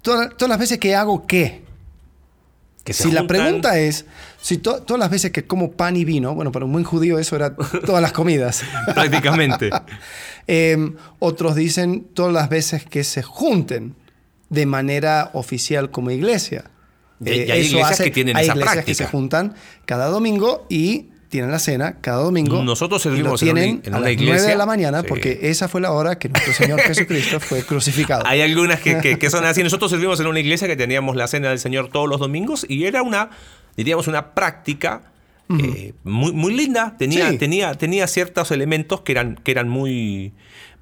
toda- 0.00 0.30
todas 0.30 0.48
las 0.48 0.58
veces 0.58 0.78
que 0.78 0.94
hago 0.96 1.26
qué? 1.26 1.62
Que 2.84 2.94
Si 2.94 3.10
la 3.10 3.26
pregunta 3.26 3.78
es, 3.78 4.06
si 4.40 4.56
to- 4.56 4.80
todas 4.82 4.98
las 4.98 5.10
veces 5.10 5.30
que 5.30 5.46
como 5.46 5.72
pan 5.72 5.94
y 5.94 6.06
vino, 6.06 6.34
bueno, 6.34 6.52
para 6.52 6.64
un 6.64 6.72
buen 6.72 6.84
judío 6.84 7.18
eso 7.18 7.36
era 7.36 7.54
todas 7.84 8.00
las 8.00 8.12
comidas. 8.12 8.62
Prácticamente. 8.94 9.68
Eh, 10.48 10.78
otros 11.18 11.56
dicen 11.56 12.06
todas 12.14 12.32
las 12.32 12.48
veces 12.48 12.84
que 12.84 13.02
se 13.02 13.22
junten 13.24 13.96
de 14.48 14.64
manera 14.64 15.30
oficial 15.34 15.90
como 15.90 16.12
iglesia. 16.12 16.70
Y 17.22 17.28
hay- 17.30 17.38
y 17.40 17.50
hay 17.50 17.60
iglesias 17.66 18.00
que 18.00 18.10
tienen 18.12 18.36
hay 18.36 18.44
esa 18.44 18.52
iglesias 18.54 18.76
que 18.76 18.82
práctica. 18.84 19.04
se 19.04 19.10
juntan 19.10 19.54
cada 19.86 20.06
domingo 20.06 20.64
y 20.70 21.10
tienen 21.28 21.50
la 21.50 21.58
cena 21.58 21.96
cada 22.00 22.22
domingo. 22.22 22.62
Nosotros 22.62 23.04
y 23.06 23.08
lo 23.08 23.12
servimos 23.14 23.42
en 23.42 23.48
una- 23.50 23.60
tienen 23.60 23.82
en 23.84 23.94
a 23.94 23.96
una 23.98 24.04
las 24.06 24.12
iglesia. 24.12 24.34
9 24.36 24.48
de 24.52 24.56
la 24.56 24.66
mañana 24.66 25.00
Sí. 25.02 25.06
porque 25.08 25.38
esa 25.42 25.68
fue 25.68 25.80
la 25.80 25.92
hora 25.92 26.18
que 26.18 26.28
nuestro 26.28 26.52
Señor 26.52 26.80
Jesucristo 26.82 27.40
fue 27.40 27.62
crucificado. 27.64 28.22
Hay 28.26 28.40
algunas 28.40 28.80
que, 28.80 28.98
que- 28.98 29.18
que 29.18 29.30
son 29.30 29.44
así. 29.44 29.62
Nosotros 29.64 29.90
servimos 29.90 30.20
en 30.20 30.26
una 30.28 30.40
iglesia 30.40 30.66
que 30.68 30.76
teníamos 30.76 31.16
la 31.16 31.26
cena 31.28 31.48
del 31.50 31.58
Señor 31.58 31.88
todos 31.90 32.08
los 32.08 32.20
domingos 32.20 32.64
y 32.68 32.84
era 32.84 33.02
una, 33.02 33.30
diríamos, 33.76 34.06
una 34.08 34.34
práctica 34.34 35.12
eh, 35.48 35.92
muy, 36.02 36.32
muy 36.32 36.54
linda. 36.54 36.96
Tenía, 36.98 37.30
Sí. 37.30 37.38
tenía, 37.38 37.74
tenía 37.74 38.06
ciertos 38.08 38.50
elementos 38.50 39.02
que 39.02 39.12
eran, 39.12 39.36
que 39.36 39.52
eran 39.52 39.68
muy, 39.68 40.32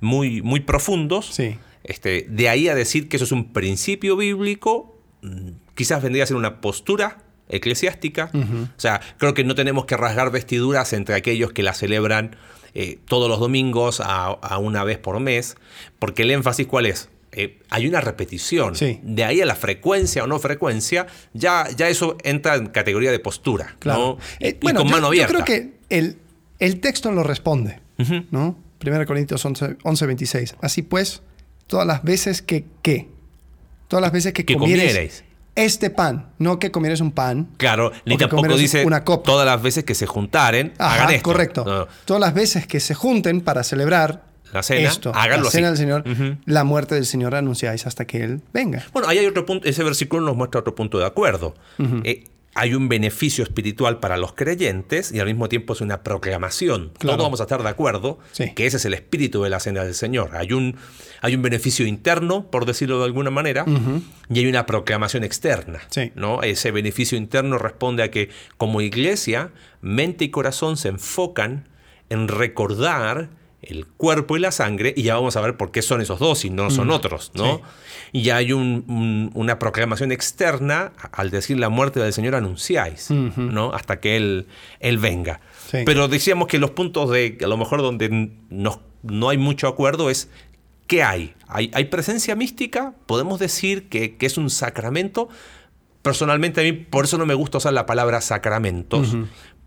muy, 0.00 0.40
muy 0.40 0.60
profundos. 0.60 1.26
Sí. 1.34 1.56
Este, 1.82 2.26
de 2.30 2.48
ahí 2.48 2.68
a 2.68 2.74
decir 2.74 3.08
que 3.10 3.16
eso 3.16 3.26
es 3.26 3.32
un 3.32 3.52
principio 3.52 4.16
bíblico, 4.16 4.98
mm, 5.20 5.48
quizás 5.74 6.02
vendría 6.02 6.24
a 6.24 6.26
ser 6.26 6.36
una 6.36 6.62
postura 6.62 7.18
eclesiástica. 7.48 8.30
O 8.34 8.80
sea, 8.80 9.00
creo 9.18 9.34
que 9.34 9.44
no 9.44 9.54
tenemos 9.54 9.84
que 9.86 9.96
rasgar 9.96 10.30
vestiduras 10.30 10.92
entre 10.92 11.14
aquellos 11.14 11.52
que 11.52 11.62
la 11.62 11.74
celebran 11.74 12.36
eh, 12.74 12.98
todos 13.06 13.28
los 13.28 13.38
domingos 13.38 14.00
a, 14.00 14.24
a 14.26 14.58
una 14.58 14.82
vez 14.84 14.98
por 14.98 15.18
mes, 15.20 15.56
porque 15.98 16.22
el 16.22 16.30
énfasis 16.32 16.66
cuál 16.66 16.86
es? 16.86 17.08
Eh, 17.32 17.58
hay 17.70 17.86
una 17.88 18.00
repetición. 18.00 18.76
Sí. 18.76 19.00
De 19.02 19.24
ahí 19.24 19.40
a 19.40 19.46
la 19.46 19.56
frecuencia 19.56 20.22
o 20.24 20.26
no 20.26 20.38
frecuencia, 20.38 21.06
ya, 21.32 21.68
ya 21.76 21.88
eso 21.88 22.16
entra 22.22 22.54
en 22.54 22.66
categoría 22.66 23.10
de 23.10 23.18
postura. 23.18 23.76
Claro. 23.80 23.98
¿no? 24.00 24.18
Y- 24.40 24.46
Eh, 24.48 24.58
y 24.60 24.66
con 24.72 24.76
yo, 24.76 24.84
mano 24.84 25.00
yo 25.02 25.06
abierta. 25.24 25.32
creo 25.32 25.44
que 25.44 25.72
el, 25.90 26.16
el 26.60 26.80
texto 26.80 27.10
lo 27.12 27.22
responde, 27.24 27.80
Ujú. 27.98 28.24
¿no? 28.30 28.56
1 28.84 29.06
Corintios 29.06 29.44
11, 29.44 29.76
11, 29.82 30.06
26. 30.06 30.56
Así 30.60 30.82
pues, 30.82 31.22
todas 31.66 31.86
las 31.86 32.02
veces 32.04 32.42
que, 32.42 32.66
¿qué? 32.82 33.08
Todas 33.88 34.02
las 34.02 34.12
veces 34.12 34.32
que, 34.32 34.44
Que. 34.44 34.54
Este 35.56 35.90
pan, 35.90 36.26
no 36.38 36.58
que 36.58 36.70
comieres 36.70 37.00
un 37.00 37.12
pan. 37.12 37.48
Claro, 37.56 37.92
ni 38.04 38.16
tampoco 38.16 38.56
dice 38.56 38.84
una 38.84 39.04
copa. 39.04 39.24
todas 39.24 39.46
las 39.46 39.62
veces 39.62 39.84
que 39.84 39.94
se 39.94 40.06
juntaren, 40.06 40.72
Ajá, 40.78 40.94
hagan 41.04 41.10
esto. 41.14 41.22
correcto. 41.22 41.64
No, 41.64 41.86
Todas 42.04 42.20
las 42.20 42.34
veces 42.34 42.66
que 42.66 42.80
se 42.80 42.94
junten 42.94 43.40
para 43.40 43.62
celebrar 43.62 44.24
La 44.52 44.62
cena, 44.62 44.88
esto, 44.88 45.12
háganlo 45.14 45.44
la 45.44 45.50
cena 45.50 45.68
así. 45.70 45.84
del 45.84 46.04
Señor, 46.04 46.38
la 46.44 46.64
muerte 46.64 46.94
del 46.96 47.06
Señor 47.06 47.34
anunciáis 47.34 47.86
hasta 47.86 48.04
que 48.04 48.22
Él 48.24 48.40
venga. 48.52 48.84
Bueno, 48.92 49.08
ahí 49.08 49.18
hay 49.18 49.26
otro 49.26 49.46
punto, 49.46 49.68
ese 49.68 49.82
versículo 49.84 50.24
nos 50.26 50.36
muestra 50.36 50.60
otro 50.60 50.74
punto 50.74 50.98
de 50.98 51.06
acuerdo. 51.06 51.54
Eh, 52.04 52.24
hay 52.56 52.74
un 52.74 52.88
beneficio 52.88 53.42
espiritual 53.42 53.98
para 53.98 54.16
los 54.16 54.32
creyentes 54.34 55.10
y 55.12 55.18
al 55.20 55.26
mismo 55.26 55.48
tiempo 55.48 55.72
es 55.72 55.80
una 55.80 56.02
proclamación. 56.02 56.92
Claro. 56.98 57.16
Todos 57.16 57.26
vamos 57.26 57.40
a 57.40 57.44
estar 57.44 57.62
de 57.62 57.68
acuerdo 57.68 58.18
Sí. 58.32 58.52
que 58.54 58.66
ese 58.66 58.76
es 58.76 58.84
el 58.84 58.94
espíritu 58.94 59.42
de 59.42 59.50
la 59.50 59.58
cena 59.60 59.82
del 59.84 59.94
Señor. 59.94 60.36
Hay 60.36 60.52
un, 60.52 60.76
hay 61.20 61.34
un 61.34 61.42
beneficio 61.42 61.86
interno, 61.86 62.50
por 62.50 62.64
decirlo 62.64 62.98
de 63.00 63.06
alguna 63.06 63.30
manera, 63.30 63.64
y 64.30 64.38
hay 64.38 64.46
una 64.46 64.66
proclamación 64.66 65.24
externa. 65.24 65.80
Sí. 65.90 66.12
¿no? 66.14 66.42
Ese 66.42 66.70
beneficio 66.70 67.18
interno 67.18 67.58
responde 67.58 68.02
a 68.04 68.10
que 68.10 68.28
como 68.56 68.80
iglesia, 68.80 69.50
mente 69.80 70.24
y 70.24 70.30
corazón 70.30 70.76
se 70.76 70.88
enfocan 70.88 71.68
en 72.08 72.28
recordar 72.28 73.30
el 73.68 73.86
cuerpo 73.86 74.36
y 74.36 74.40
la 74.40 74.50
sangre, 74.52 74.92
y 74.96 75.02
ya 75.02 75.14
vamos 75.14 75.36
a 75.36 75.40
ver 75.40 75.56
por 75.56 75.70
qué 75.70 75.82
son 75.82 76.00
esos 76.00 76.18
dos 76.18 76.44
y 76.44 76.50
no 76.50 76.70
son 76.70 76.90
otros, 76.90 77.32
¿no? 77.34 77.56
Sí. 77.56 77.62
Y 78.20 78.30
hay 78.30 78.52
un- 78.52 78.84
un- 78.86 79.30
una 79.34 79.58
proclamación 79.58 80.12
externa, 80.12 80.92
al 81.12 81.30
decir 81.30 81.58
la 81.58 81.68
muerte 81.68 81.98
del 82.00 82.12
Señor 82.12 82.34
anunciáis. 82.36 83.10
¿no? 83.10 83.72
Hasta 83.72 83.98
que 84.00 84.16
Él, 84.16 84.46
él 84.80 84.98
venga. 84.98 85.40
Sí. 85.70 85.78
Pero 85.84 86.06
decíamos 86.08 86.46
que 86.48 86.58
los 86.58 86.70
puntos 86.70 87.10
de, 87.10 87.38
a 87.42 87.46
lo 87.46 87.56
mejor 87.56 87.82
donde 87.82 88.30
nos- 88.50 88.78
no 89.02 89.28
hay 89.30 89.38
mucho 89.38 89.66
acuerdo 89.68 90.10
es, 90.10 90.28
¿qué 90.86 91.02
hay? 91.02 91.34
¿Hay, 91.48 91.70
hay 91.74 91.86
presencia 91.86 92.36
mística? 92.36 92.94
¿Podemos 93.06 93.38
decir 93.40 93.88
que, 93.88 94.16
que 94.16 94.26
es 94.26 94.38
un 94.38 94.48
sacramento? 94.50 95.28
Personalmente 96.02 96.60
a 96.60 96.64
mí, 96.64 96.72
por 96.72 97.06
eso 97.06 97.16
no 97.18 97.24
me 97.26 97.34
gusta 97.34 97.58
usar 97.58 97.72
la 97.72 97.86
palabra 97.86 98.20
sacramentos, 98.20 99.16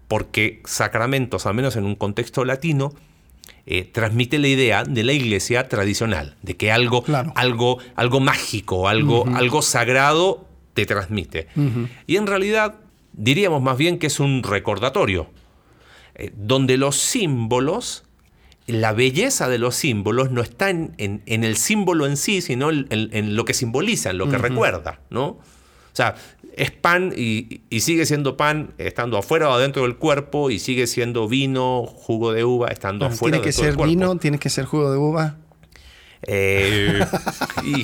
porque 0.07 0.61
sacramentos, 0.65 1.45
al 1.47 1.53
menos 1.55 1.75
en 1.75 1.83
un 1.85 1.95
contexto 1.95 2.45
latino, 2.45 2.93
eh, 3.69 3.83
transmite 3.83 4.39
la 4.39 4.47
idea 4.47 4.83
de 4.85 5.03
la 5.03 5.11
iglesia 5.13 5.67
tradicional, 5.67 6.35
de 6.41 6.55
que 6.55 6.71
algo, 6.71 7.03
Claro. 7.03 7.33
algo, 7.35 7.77
algo 7.95 8.19
mágico, 8.21 8.87
algo, 8.87 9.25
algo 9.35 9.61
sagrado 9.61 10.47
te 10.73 10.85
transmite. 10.85 11.47
Y 12.07 12.15
en 12.15 12.27
realidad 12.27 12.75
diríamos 13.13 13.61
más 13.61 13.77
bien 13.77 13.99
que 13.99 14.07
es 14.07 14.19
un 14.21 14.41
recordatorio, 14.43 15.27
eh, 16.15 16.31
donde 16.35 16.77
los 16.77 16.95
símbolos, 16.97 18.03
la 18.67 18.93
belleza 18.93 19.47
de 19.49 19.57
los 19.59 19.75
símbolos 19.75 20.31
no 20.31 20.41
está 20.41 20.69
en, 20.69 20.93
en- 20.97 21.21
en 21.25 21.43
el 21.43 21.57
símbolo 21.57 22.05
en 22.05 22.15
sí, 22.17 22.41
sino 22.41 22.69
en, 22.69 22.87
en- 22.89 23.09
en 23.11 23.35
lo 23.35 23.43
que 23.45 23.53
simboliza, 23.53 24.11
en 24.11 24.17
lo 24.17 24.29
que 24.29 24.37
recuerda, 24.37 24.99
¿no? 25.09 25.39
O 25.97 25.99
sea, 25.99 26.13
es 26.55 26.69
pan 26.69 27.11
y, 27.17 27.61
y 27.71 27.79
sigue 27.79 28.05
siendo 28.05 28.37
pan 28.37 28.75
estando 28.77 29.17
afuera 29.17 29.49
o 29.49 29.53
adentro 29.53 29.81
del 29.81 29.95
cuerpo 29.95 30.51
y 30.51 30.59
sigue 30.59 30.85
siendo 30.85 31.27
vino, 31.27 31.87
jugo 31.87 32.33
de 32.33 32.43
uva 32.43 32.67
estando 32.67 33.05
Bueno, 33.05 33.15
afuera 33.15 33.37
tiene 33.37 33.43
que 33.51 33.61
del 33.63 33.73
ser 33.75 33.83
vino, 33.83 34.15
tiene 34.17 34.37
que 34.37 34.49
ser 34.51 34.65
jugo 34.65 34.91
de 34.91 34.97
uva. 34.99 35.37
Eh. 36.21 37.03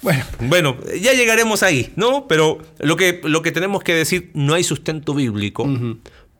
Bueno, 0.00 0.24
Bueno, 0.38 0.76
ya 1.02 1.12
llegaremos 1.12 1.64
ahí, 1.64 1.92
¿no? 1.96 2.28
Pero 2.28 2.58
lo 2.78 2.94
que, 2.96 3.20
lo 3.24 3.42
que 3.42 3.50
tenemos 3.50 3.82
que 3.82 3.94
decir, 3.94 4.30
no 4.32 4.54
hay 4.54 4.62
sustento 4.62 5.12
bíblico 5.12 5.66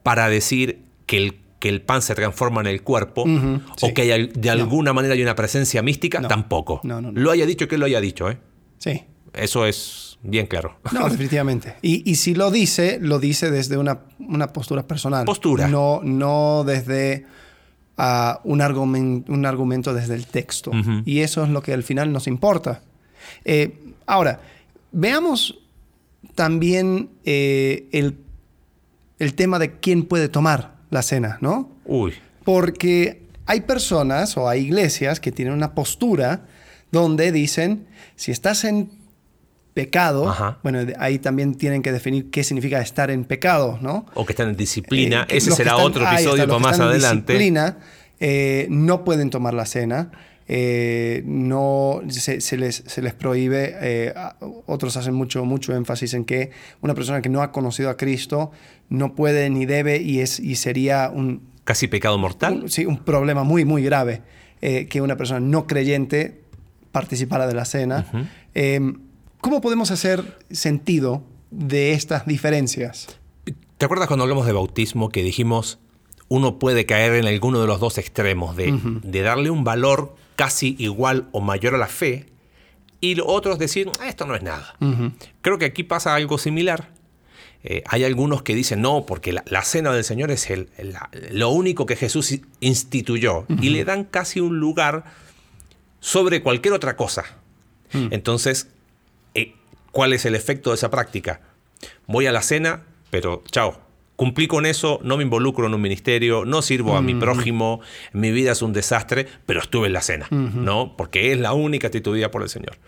para 0.05 0.29
decir 0.29 0.79
que 1.07 1.17
el, 1.17 1.35
que 1.59 1.69
el 1.69 1.83
pan 1.83 2.01
se 2.01 2.15
transforma 2.15 2.61
en 2.61 2.69
el 2.69 2.83
cuerpo 2.83 3.23
o 3.25 3.87
sí. 3.89 3.93
que 3.93 4.13
hay 4.13 4.29
de 4.33 4.51
alguna 4.51 4.93
manera 4.93 5.15
hay 5.15 5.23
una 5.23 5.35
presencia 5.35 5.83
mística, 5.83 6.21
No. 6.21 6.29
tampoco. 6.29 6.81
No, 6.85 7.01
no, 7.01 7.11
no. 7.11 7.21
Lo 7.21 7.33
haya 7.33 7.47
dicho 7.47 7.67
que 7.67 7.77
lo 7.79 7.87
haya 7.87 8.01
dicho, 8.01 8.31
¿eh? 8.31 8.39
sí. 8.79 9.03
Eso 9.35 9.67
es 9.67 10.08
bien 10.23 10.47
claro. 10.47 10.79
No, 10.93 11.05
definitivamente. 11.11 11.77
Y, 11.83 12.09
y 12.11 12.17
si 12.17 12.35
lo 12.35 12.51
dice, 12.51 12.99
lo 13.01 13.19
dice 13.19 13.51
desde 13.51 13.77
una, 13.77 14.01
una 14.19 14.53
postura 14.53 14.87
personal. 14.87 15.25
Postura. 15.25 15.69
No, 15.69 16.01
no 16.03 16.65
desde 16.65 17.27
ah, 17.97 18.41
un, 18.45 19.25
un 19.29 19.47
argumento 19.47 19.95
desde 19.95 20.15
el 20.15 20.27
texto. 20.27 20.71
Y 21.05 21.21
eso 21.21 21.45
es 21.45 21.51
lo 21.51 21.63
que 21.63 21.73
al 21.73 21.83
final 21.83 22.13
nos 22.13 22.27
importa. 22.27 22.83
Eh, 23.45 23.75
ahora, 24.07 24.41
veamos 24.93 25.59
también 26.35 27.11
eh, 27.25 27.89
el, 27.93 28.17
el 29.19 29.35
tema 29.35 29.59
de 29.59 29.79
quién 29.79 30.05
puede 30.05 30.29
tomar 30.29 30.77
la 30.91 31.03
cena, 31.03 31.39
¿no? 31.41 31.71
Uy, 31.85 32.15
Porque 32.45 33.23
hay 33.47 33.63
personas 33.63 34.37
o 34.37 34.49
hay 34.49 34.65
iglesias 34.65 35.21
que 35.21 35.33
tienen 35.33 35.55
una 35.55 35.75
postura 35.75 36.47
donde 36.91 37.33
dicen, 37.33 37.87
si 38.17 38.31
estás 38.31 38.65
en 38.65 38.91
pecado, 39.75 40.29
Ajá. 40.29 40.59
bueno, 40.63 40.81
ahí 40.99 41.19
también 41.19 41.55
tienen 41.55 41.83
que 41.83 41.93
definir 41.93 42.31
qué 42.31 42.43
significa 42.43 42.81
estar 42.81 43.11
en 43.11 43.25
pecado, 43.25 43.79
¿no? 43.81 44.07
o 44.15 44.27
que 44.27 44.33
están 44.33 44.49
en 44.49 44.57
disciplina. 44.57 45.27
Eh, 45.29 45.37
Ese 45.37 45.53
será 45.53 45.73
están- 45.73 45.87
otro 45.87 46.05
episodio 46.11 46.43
está, 46.45 46.47
para 46.57 46.59
más 46.59 46.81
adelante. 46.81 47.33
Disciplina, 47.33 47.79
eh, 48.21 48.67
no 48.71 49.05
pueden 49.05 49.31
tomar 49.31 49.55
la 49.55 49.67
cena. 49.67 50.11
eh, 50.51 51.23
no 51.27 52.01
se, 52.09 52.41
se 52.41 52.57
les, 52.57 52.83
se 52.87 53.03
les 53.03 53.13
prohíbe. 53.13 53.75
eh, 53.83 54.15
otros 54.67 54.97
hacen 54.97 55.13
mucho, 55.13 55.45
mucho 55.45 55.75
énfasis 55.77 56.15
en 56.15 56.25
que 56.25 56.51
una 56.81 56.95
persona 56.95 57.21
que 57.21 57.29
no 57.29 57.43
ha 57.43 57.53
conocido 57.53 57.91
a 57.91 57.99
Cristo 57.99 58.51
no 58.89 59.15
puede 59.15 59.51
ni 59.51 59.67
debe 59.67 59.99
y, 59.99 60.21
es, 60.21 60.41
y 60.41 60.57
sería 60.57 61.11
un, 61.15 61.43
Casi 61.65 61.87
pecado 61.87 62.17
mortal. 62.17 62.63
un, 62.63 62.71
sí, 62.71 62.87
un 62.87 62.97
problema 63.05 63.45
muy, 63.45 63.67
muy 63.67 63.83
grave 63.83 64.23
eh, 64.63 64.87
que 64.89 65.03
una 65.03 65.17
persona 65.19 65.39
no 65.41 65.67
creyente 65.67 66.41
participara 66.93 67.47
de 67.47 67.55
la 67.55 67.67
cena. 67.67 68.07
¿Cómo 69.41 69.61
podemos 69.61 69.91
hacer 69.91 70.39
sentido 70.51 71.23
de 71.51 71.93
estas 71.93 72.27
diferencias? 72.27 73.19
¿Te 73.77 73.85
acuerdas 73.85 74.09
cuando 74.09 74.25
hablamos 74.25 74.47
de 74.47 74.53
bautismo 74.53 75.09
que 75.09 75.23
dijimos 75.23 75.79
uno 76.29 76.59
puede 76.59 76.85
caer 76.85 77.15
en 77.15 77.27
alguno 77.27 77.61
de 77.61 77.67
los 77.67 77.81
dos 77.81 77.97
extremos, 77.97 78.55
de, 78.55 78.79
de 79.03 79.23
darle 79.23 79.51
un 79.51 79.65
valor 79.65 80.15
casi 80.37 80.77
igual 80.79 81.29
o 81.33 81.41
mayor 81.41 81.75
a 81.75 81.79
la 81.79 81.87
fe 81.87 82.27
y 83.01 83.19
otros 83.21 83.59
decir, 83.59 83.91
ah, 84.01 84.09
esto 84.09 84.27
no 84.27 84.35
es 84.35 84.43
nada. 84.43 84.75
Creo 85.41 85.59
que 85.59 85.65
aquí 85.65 85.85
pasa 85.85 86.15
algo 86.15 86.39
similar. 86.39 86.91
Eh, 87.65 87.83
hay 87.87 88.05
algunos 88.05 88.43
que 88.43 88.55
dicen, 88.55 88.81
no, 88.83 89.05
porque 89.07 89.33
la, 89.33 89.63
cena 89.63 89.93
del 89.93 90.05
Señor 90.05 90.31
es 90.31 90.51
el, 90.51 90.69
lo 91.33 91.51
único 91.51 91.87
que 91.87 91.97
Jesús 91.97 92.41
instituyó 92.61 93.47
y 93.61 93.71
le 93.71 93.85
dan 93.85 94.05
casi 94.05 94.41
un 94.41 94.59
lugar 94.59 95.05
sobre 96.01 96.43
cualquier 96.43 96.75
otra 96.75 96.97
cosa. 96.97 97.25
Entonces, 97.93 98.69
eh, 98.69 98.78
¿cuál 99.91 100.13
es 100.13 100.25
el 100.25 100.35
efecto 100.35 100.71
de 100.71 100.77
esa 100.77 100.91
práctica? 100.91 101.41
Voy 102.07 102.27
a 102.27 102.33
la 102.33 102.43
cena, 102.43 102.85
pero 103.11 103.43
chao, 103.51 103.89
Cumplí 104.19 104.49
con 104.49 104.67
eso, 104.67 104.99
no 105.05 105.17
me 105.17 105.23
involucro 105.23 105.69
en 105.69 105.75
un 105.75 105.81
ministerio, 105.81 106.45
no 106.45 106.61
sirvo 106.61 106.97
a 106.97 107.03
mi 107.03 107.15
prójimo, 107.15 107.81
mi 108.13 108.33
vida 108.33 108.51
es 108.51 108.63
un 108.63 108.73
desastre, 108.73 109.29
pero 109.47 109.61
estuve 109.61 109.87
en 109.87 109.93
la 109.93 110.03
cena, 110.03 110.27
¿no? 110.29 110.97
Porque 110.97 111.31
es 111.31 111.39
la 111.39 111.53
única 111.53 111.87
instituida 111.87 112.29
por 112.29 112.43
el 112.43 112.49
Señor. 112.49 112.79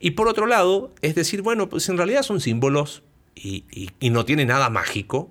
Y 0.00 0.10
por 0.10 0.26
otro 0.26 0.46
lado, 0.46 0.92
es 1.00 1.14
decir, 1.14 1.42
bueno, 1.42 1.68
pues 1.68 1.88
en 1.88 1.98
realidad 1.98 2.24
son 2.24 2.40
símbolos 2.40 3.04
y, 3.36 3.64
no 4.10 4.24
tiene 4.24 4.44
nada 4.44 4.70
mágico. 4.70 5.30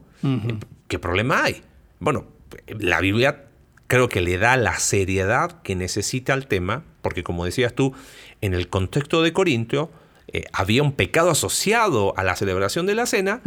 ¿Qué 0.87 0.99
problema 0.99 1.43
hay? 1.43 1.61
Bueno, 1.99 2.27
la 2.67 3.01
Biblia 3.01 3.49
creo 3.87 4.07
que 4.07 4.21
le 4.21 4.37
da 4.37 4.55
la 4.55 4.79
seriedad 4.79 5.61
que 5.63 5.75
necesita 5.75 6.31
al 6.31 6.47
tema, 6.47 6.85
porque 7.01 7.23
como 7.23 7.43
decías 7.43 7.73
tú, 7.73 7.93
en 8.39 8.53
el 8.53 8.69
contexto 8.69 9.21
de 9.21 9.33
Corintio, 9.33 9.91
eh, 10.33 10.45
había 10.53 10.83
un 10.83 10.91
pecado 10.91 11.29
asociado 11.29 12.13
a 12.17 12.23
la 12.23 12.35
celebración 12.35 12.85
de 12.85 12.95
la 12.95 13.05
cena 13.05 13.41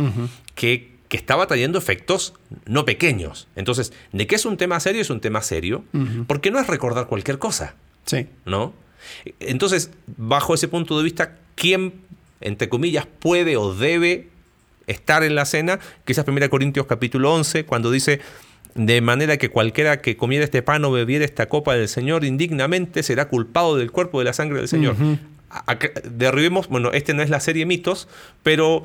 que 0.55 0.95
que 1.09 1.19
estaba 1.19 1.47
trayendo 1.47 1.79
efectos 1.79 2.35
no 2.67 2.85
pequeños. 2.85 3.47
Entonces, 3.57 3.93
de 4.13 4.27
qué 4.27 4.35
es 4.35 4.45
un 4.47 4.57
tema 4.57 4.81
serio, 4.81 5.03
es 5.03 5.11
un 5.11 5.21
tema 5.21 5.43
serio, 5.43 5.85
porque 6.27 6.51
no 6.51 6.59
es 6.59 6.67
recordar 6.67 7.07
cualquier 7.07 7.39
cosa. 7.39 7.77
Sí. 8.05 8.27
¿No? 8.47 8.75
Entonces, 9.39 9.91
bajo 10.17 10.55
ese 10.55 10.67
punto 10.67 10.97
de 10.99 11.05
vista, 11.05 11.37
¿quién, 11.55 11.95
entre 12.41 12.69
comillas, 12.69 13.07
puede 13.07 13.57
o 13.57 13.75
debe 13.75 14.29
estar 14.89 15.23
en 15.23 15.35
la 15.35 15.45
cena? 15.45 15.79
Quizás 16.05 16.27
1 16.27 16.51
Corintios 16.51 16.87
capítulo 16.87 17.33
11, 17.33 17.65
cuando 17.65 17.91
dice, 17.91 18.21
de 18.75 19.01
manera 19.01 19.37
que 19.37 19.51
cualquiera 19.51 20.01
que 20.01 20.17
comiera 20.17 20.45
este 20.45 20.63
pan 20.63 20.85
o 20.85 20.91
bebiera 20.91 21.25
esta 21.25 21.47
copa 21.49 21.75
del 21.75 21.89
Señor 21.89 22.25
indignamente 22.25 23.03
será 23.03 23.29
culpado 23.29 23.77
del 23.77 23.93
cuerpo 23.93 24.19
de 24.19 24.25
la 24.25 24.33
sangre 24.33 24.59
del 24.59 24.69
Señor. 24.69 24.97
Derribemos, 26.05 26.69
bueno, 26.69 26.93
este 26.93 27.15
no 27.15 27.23
es 27.23 27.31
la 27.31 27.41
serie 27.41 27.67
mitos, 27.67 28.09
pero 28.43 28.85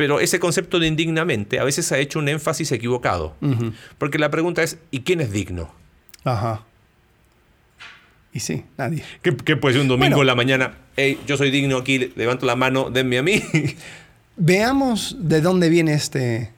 pero 0.00 0.18
ese 0.18 0.40
concepto 0.40 0.78
de 0.78 0.86
indignamente 0.86 1.58
a 1.58 1.64
veces 1.64 1.92
ha 1.92 1.98
hecho 1.98 2.20
un 2.20 2.28
énfasis 2.30 2.72
equivocado. 2.72 3.36
Porque 3.98 4.18
la 4.18 4.30
pregunta 4.30 4.62
es, 4.62 4.78
¿y 4.90 5.00
quién 5.00 5.20
es 5.20 5.30
digno? 5.30 5.74
Ajá. 6.24 6.64
Y 8.32 8.40
sí, 8.40 8.64
nadie. 8.78 9.04
¿Qué, 9.20 9.32
puede 9.56 9.74
ser 9.74 9.82
un 9.82 9.88
domingo 9.88 10.22
en 10.22 10.26
la 10.26 10.34
mañana? 10.34 10.78
Hey, 10.96 11.20
yo 11.26 11.36
soy 11.36 11.50
digno 11.50 11.76
aquí, 11.76 12.12
levanto 12.16 12.46
la 12.46 12.56
mano, 12.56 12.88
denme 12.88 13.18
a 13.18 13.22
mí. 13.22 13.42
Veamos 14.36 15.16
de 15.18 15.42
dónde 15.42 15.68
viene 15.68 15.92
este, 15.92 16.50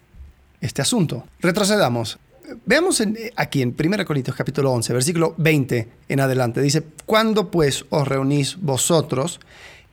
este 0.60 0.82
asunto. 0.82 1.26
Retrocedamos. 1.40 2.20
Veamos 2.64 3.02
aquí 3.36 3.62
en 3.62 3.74
1 3.78 4.04
Corintios 4.04 4.36
capítulo 4.36 4.72
11, 4.72 4.92
versículo 4.92 5.34
20 5.38 5.88
en 6.08 6.20
adelante. 6.20 6.60
Dice, 6.60 6.82
cuando 7.06 7.50
pues 7.50 7.84
os 7.90 8.06
reunís 8.06 8.56
vosotros, 8.60 9.40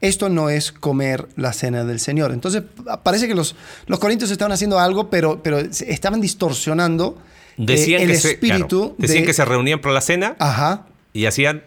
esto 0.02 0.30
no 0.30 0.50
es 0.50 0.72
comer 0.72 1.28
la 1.36 1.54
cena 1.54 1.84
del 1.84 2.00
Señor. 2.00 2.32
Entonces, 2.32 2.64
parece 3.04 3.28
que 3.28 3.36
los, 3.36 3.56
los 3.88 4.00
corintios 4.00 4.32
estaban 4.32 4.52
haciendo 4.52 4.80
algo, 4.80 5.10
pero, 5.10 5.44
pero 5.44 5.60
estaban 5.60 6.22
distorsionando 6.22 7.18
eh, 7.58 7.96
el 8.00 8.08
que 8.08 8.14
espíritu. 8.14 8.96
Se, 8.98 9.08
decían 9.08 9.26
que 9.26 9.34
se 9.34 9.44
reunían 9.44 9.82
por 9.82 9.92
la 9.92 10.02
cena 10.02 10.36
Ajá. 10.40 10.88
y 11.12 11.26
hacían 11.26 11.64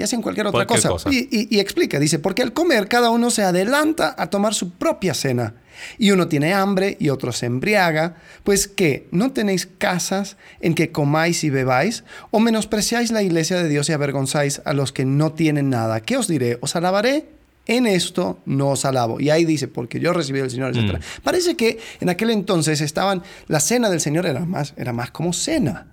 y 0.00 0.02
hacen 0.02 0.22
cualquier 0.22 0.46
otra 0.46 0.66
cosa. 0.66 0.88
Y, 1.10 1.58
explica, 1.58 1.98
dice, 1.98 2.18
porque 2.18 2.40
al 2.40 2.54
comer 2.54 2.88
cada 2.88 3.10
uno 3.10 3.28
se 3.28 3.42
adelanta 3.42 4.14
a 4.16 4.30
tomar 4.30 4.54
su 4.54 4.70
propia 4.70 5.12
cena. 5.12 5.56
Y 5.98 6.10
uno 6.10 6.26
tiene 6.26 6.54
hambre 6.54 6.96
y 6.98 7.10
otro 7.10 7.32
se 7.32 7.44
embriaga. 7.44 8.16
Pues 8.42 8.66
que, 8.66 9.08
¿no 9.10 9.32
tenéis 9.32 9.68
casas 9.78 10.38
en 10.60 10.74
que 10.74 10.90
comáis 10.90 11.44
y 11.44 11.50
bebáis? 11.50 12.04
¿O 12.30 12.40
menospreciáis 12.40 13.10
la 13.10 13.22
iglesia 13.22 13.62
de 13.62 13.68
Dios 13.68 13.90
y 13.90 13.92
avergonzáis 13.92 14.62
a 14.64 14.72
los 14.72 14.90
que 14.90 15.04
no 15.04 15.34
tienen 15.34 15.68
nada? 15.68 16.00
¿Qué 16.00 16.16
os 16.16 16.28
diré? 16.28 16.56
¿Os 16.62 16.76
alabaré? 16.76 17.26
en 17.66 17.86
esto 17.86 18.40
no 18.46 18.70
os 18.70 18.86
alabo. 18.86 19.20
Y 19.20 19.28
ahí 19.28 19.44
dice, 19.44 19.68
porque 19.68 20.00
yo 20.00 20.14
recibí 20.14 20.40
del 20.40 20.50
Señor, 20.50 20.74
etc. 20.74 20.94
Mm. 20.94 21.22
Parece 21.22 21.56
que 21.56 21.78
en 22.00 22.08
aquel 22.08 22.30
entonces 22.30 22.80
estaban, 22.80 23.22
la 23.48 23.60
cena 23.60 23.90
del 23.90 24.00
Señor 24.00 24.24
era 24.24 24.40
más, 24.40 24.72
era 24.78 24.94
más 24.94 25.10
como 25.10 25.32
cena. 25.32 25.86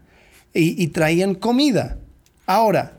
Y, 0.54 0.88
traían 0.88 1.36
comida. 1.36 2.00
Ahora, 2.48 2.98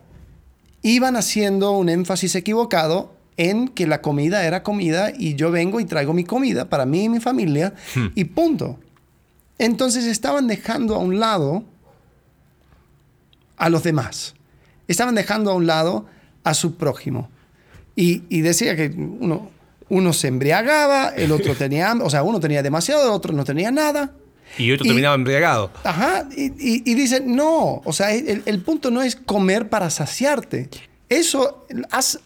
iban 0.83 1.17
haciendo 1.17 1.73
un 1.73 1.89
énfasis 1.89 2.35
equivocado 2.35 3.15
en 3.37 3.69
que 3.69 3.87
la 3.87 4.03
comida 4.03 4.45
era 4.45 4.63
comida 4.63 5.13
y 5.17 5.35
yo 5.37 5.51
vengo 5.51 5.81
y 5.81 5.85
traigo 5.85 6.13
mi 6.13 6.25
comida 6.25 6.69
para 6.69 6.87
mí 6.87 7.05
y 7.05 7.09
mi 7.09 7.21
familia 7.21 7.75
hmm. 7.95 8.07
y 8.15 8.25
punto. 8.25 8.79
Entonces 9.59 10.05
estaban 10.05 10.47
dejando 10.47 10.95
a 10.95 10.99
un 10.99 11.19
lado 11.19 11.65
a 13.57 13.69
los 13.69 13.83
demás. 13.83 14.35
Estaban 14.87 15.15
dejando 15.15 15.51
a 15.51 15.55
un 15.55 15.67
lado 15.67 16.07
a 16.45 16.55
su 16.55 16.77
prójimo. 16.77 17.29
Y, 17.95 18.43
decía 18.43 18.77
que 18.77 18.87
uno, 18.97 19.51
uno 19.89 20.13
se 20.13 20.29
embriagaba, 20.29 21.09
el 21.09 21.33
otro 21.33 21.55
tenía 21.59 21.93
o 21.95 22.09
sea, 22.09 22.23
uno 22.23 22.39
tenía 22.39 22.63
demasiado, 22.63 23.09
el 23.09 23.13
otro 23.13 23.33
no 23.33 23.45
tenía 23.45 23.73
nada. 23.73 24.13
Y 24.57 24.73
otro 24.73 24.87
terminaba 24.87 25.15
embriagado. 25.15 25.71
Ajá, 25.85 26.29
y, 26.35 26.95
dice, 26.95 27.21
no, 27.25 27.83
o 27.85 27.93
sea, 27.93 28.13
el, 28.13 28.61
punto 28.63 28.91
no 28.91 29.03
es 29.03 29.17
comer 29.17 29.69
para 29.69 29.91
saciarte. 29.91 30.69
Eso, 31.09 31.67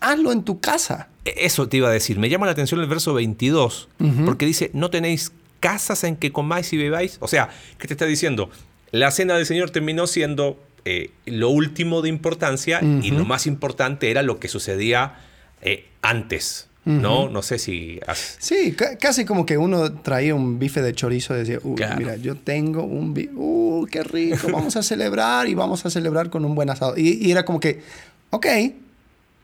hazlo 0.00 0.32
en 0.32 0.42
tu 0.42 0.60
casa. 0.60 1.08
E, 1.24 1.34
eso 1.38 1.68
te 1.68 1.78
iba 1.78 1.88
a 1.88 1.92
decir. 1.92 2.18
Me 2.18 2.28
llama 2.28 2.46
la 2.46 2.52
atención 2.52 2.80
el 2.80 2.86
verso 2.86 3.14
22, 3.14 3.88
porque 4.24 4.46
dice, 4.46 4.70
no 4.72 4.90
tenéis 4.90 5.32
casas 5.60 6.04
en 6.04 6.16
que 6.16 6.32
comáis 6.32 6.72
y 6.72 6.76
bebáis. 6.76 7.18
O 7.20 7.28
sea, 7.28 7.50
¿qué 7.78 7.86
te 7.86 7.94
está 7.94 8.06
diciendo? 8.06 8.50
La 8.90 9.10
cena 9.10 9.34
del 9.34 9.46
Señor 9.46 9.70
terminó 9.70 10.06
siendo 10.06 10.58
eh, 10.84 11.10
lo 11.24 11.48
último 11.48 12.02
de 12.02 12.08
importancia 12.08 12.80
y 12.82 13.10
lo 13.10 13.24
más 13.24 13.46
importante 13.46 14.10
era 14.10 14.22
lo 14.22 14.38
que 14.40 14.48
sucedía 14.48 15.14
eh, 15.62 15.86
antes. 16.02 16.68
¿No? 16.84 17.28
No 17.28 17.42
sé 17.42 17.58
si... 17.58 18.00
Sí, 18.38 18.74
casi 19.00 19.24
como 19.24 19.46
que 19.46 19.56
uno 19.56 19.92
traía 19.92 20.34
un 20.34 20.58
bife 20.58 20.82
de 20.82 20.94
chorizo 20.94 21.34
y 21.34 21.44
decía, 21.44 21.60
mira, 21.96 22.16
yo 22.16 22.36
tengo 22.36 22.82
un 22.82 23.14
bife, 23.14 23.32
uh, 23.34 23.86
qué 23.90 24.02
rico, 24.02 24.48
vamos 24.52 24.76
a 24.76 24.82
celebrar 24.82 25.48
y 25.48 25.54
vamos 25.54 25.86
a 25.86 25.90
celebrar 25.90 26.30
con 26.30 26.44
un 26.44 26.54
buen 26.54 26.70
asado. 26.70 26.94
Y, 26.96 27.30
era 27.30 27.44
como 27.44 27.60
que, 27.60 27.82
ok, 28.30 28.46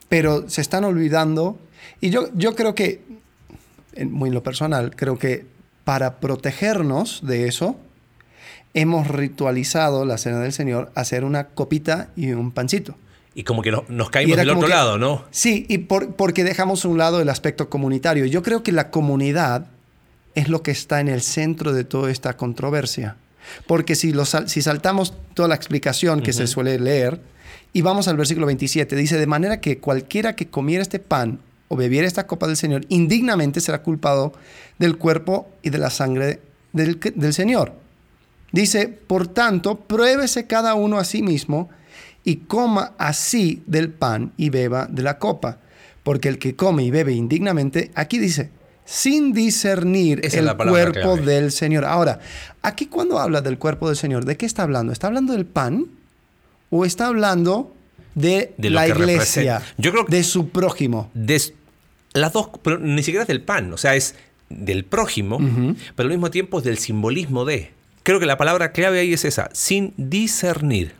pero 0.08 0.48
se 0.48 0.60
están 0.60 0.84
olvidando. 0.84 1.58
Y 2.00 2.10
yo, 2.10 2.28
yo 2.34 2.54
creo 2.54 2.74
que, 2.74 3.02
muy 4.04 4.28
en 4.28 4.34
lo 4.34 4.42
personal, 4.42 4.94
creo 4.96 5.18
que 5.18 5.46
para 5.84 6.20
protegernos 6.20 7.20
de 7.22 7.46
eso, 7.46 7.76
hemos 8.74 9.08
ritualizado 9.08 10.04
la 10.04 10.18
cena 10.18 10.40
del 10.40 10.52
Señor 10.52 10.90
hacer 10.94 11.24
una 11.24 11.48
copita 11.48 12.10
y 12.16 12.32
un 12.32 12.50
pancito. 12.50 12.96
Y 13.38 13.44
como 13.44 13.62
que 13.62 13.70
nos 13.70 14.10
caímos 14.10 14.36
del 14.36 14.50
otro 14.50 14.66
lado, 14.66 14.98
¿no? 14.98 15.22
Sí, 15.30 15.64
y 15.68 15.78
porque 15.78 16.42
dejamos 16.42 16.84
a 16.84 16.88
un 16.88 16.98
lado 16.98 17.20
el 17.20 17.28
aspecto 17.28 17.70
comunitario. 17.70 18.24
Yo 18.26 18.42
creo 18.42 18.64
que 18.64 18.72
la 18.72 18.90
comunidad 18.90 19.68
es 20.34 20.48
lo 20.48 20.64
que 20.64 20.72
está 20.72 20.98
en 20.98 21.06
el 21.06 21.22
centro 21.22 21.72
de 21.72 21.84
toda 21.84 22.10
esta 22.10 22.36
controversia. 22.36 23.14
Porque 23.68 23.94
si, 23.94 24.12
si 24.46 24.60
saltamos 24.60 25.14
toda 25.34 25.46
la 25.46 25.54
explicación 25.54 26.20
que 26.20 26.32
se 26.32 26.48
suele 26.48 26.80
leer 26.80 27.20
y 27.72 27.82
vamos 27.82 28.08
al 28.08 28.16
versículo 28.16 28.44
27, 28.46 28.96
dice, 28.96 29.16
de 29.16 29.26
manera 29.28 29.60
que 29.60 29.78
cualquiera 29.78 30.34
que 30.34 30.48
comiera 30.48 30.82
este 30.82 30.98
pan 30.98 31.38
o 31.68 31.76
bebiera 31.76 32.08
esta 32.08 32.26
copa 32.26 32.48
del 32.48 32.56
Señor, 32.56 32.86
indignamente 32.88 33.60
será 33.60 33.84
culpado 33.84 34.32
del 34.80 34.98
cuerpo 34.98 35.48
y 35.62 35.70
de 35.70 35.78
la 35.78 35.90
sangre 35.90 36.40
del, 36.72 36.98
del 37.14 37.32
Señor. 37.32 37.72
Dice, 38.50 38.88
por 38.88 39.28
tanto, 39.28 39.76
pruébese 39.78 40.48
cada 40.48 40.74
uno 40.74 40.98
a 40.98 41.04
sí 41.04 41.22
mismo 41.22 41.70
y 42.28 42.36
coma 42.46 42.92
así 42.98 43.62
del 43.64 43.88
pan 43.88 44.32
y 44.36 44.50
beba 44.50 44.86
de 44.86 45.02
la 45.02 45.18
copa. 45.18 45.60
Porque 46.02 46.28
el 46.28 46.38
que 46.38 46.54
come 46.54 46.84
y 46.84 46.90
bebe 46.90 47.14
indignamente, 47.14 47.90
aquí 47.94 48.18
dice, 48.18 48.50
sin 48.84 49.32
discernir 49.32 50.20
el 50.22 50.54
cuerpo 50.54 51.16
del 51.16 51.50
Señor. 51.52 51.86
Ahora, 51.86 52.20
aquí 52.60 52.84
cuando 52.84 53.18
habla 53.18 53.40
del 53.40 53.56
cuerpo 53.56 53.88
del 53.88 53.96
Señor, 53.96 54.26
¿de 54.26 54.36
qué 54.36 54.44
está 54.44 54.64
hablando? 54.64 54.92
¿Está 54.92 55.06
hablando 55.06 55.32
del 55.32 55.46
pan? 55.46 55.86
¿O 56.68 56.84
está 56.84 57.06
hablando 57.06 57.74
de, 58.14 58.52
la 58.58 58.86
iglesia? 58.86 59.62
Yo 59.78 59.90
creo 59.90 60.04
de 60.06 60.22
su 60.22 60.50
prójimo. 60.50 61.10
De, 61.14 61.40
las 62.12 62.34
dos, 62.34 62.50
pero 62.62 62.78
ni 62.78 63.02
siquiera 63.02 63.22
es 63.22 63.28
del 63.28 63.40
pan, 63.40 63.72
o 63.72 63.78
sea, 63.78 63.94
es 63.94 64.16
del 64.50 64.84
prójimo, 64.84 65.38
pero 65.96 66.08
al 66.08 66.12
mismo 66.12 66.30
tiempo 66.30 66.58
es 66.58 66.64
del 66.64 66.76
simbolismo 66.76 67.46
de. 67.46 67.70
Creo 68.02 68.20
que 68.20 68.26
la 68.26 68.36
palabra 68.36 68.72
clave 68.72 69.00
ahí 69.00 69.14
es 69.14 69.24
esa, 69.24 69.48
sin 69.54 69.94
discernir. 69.96 70.94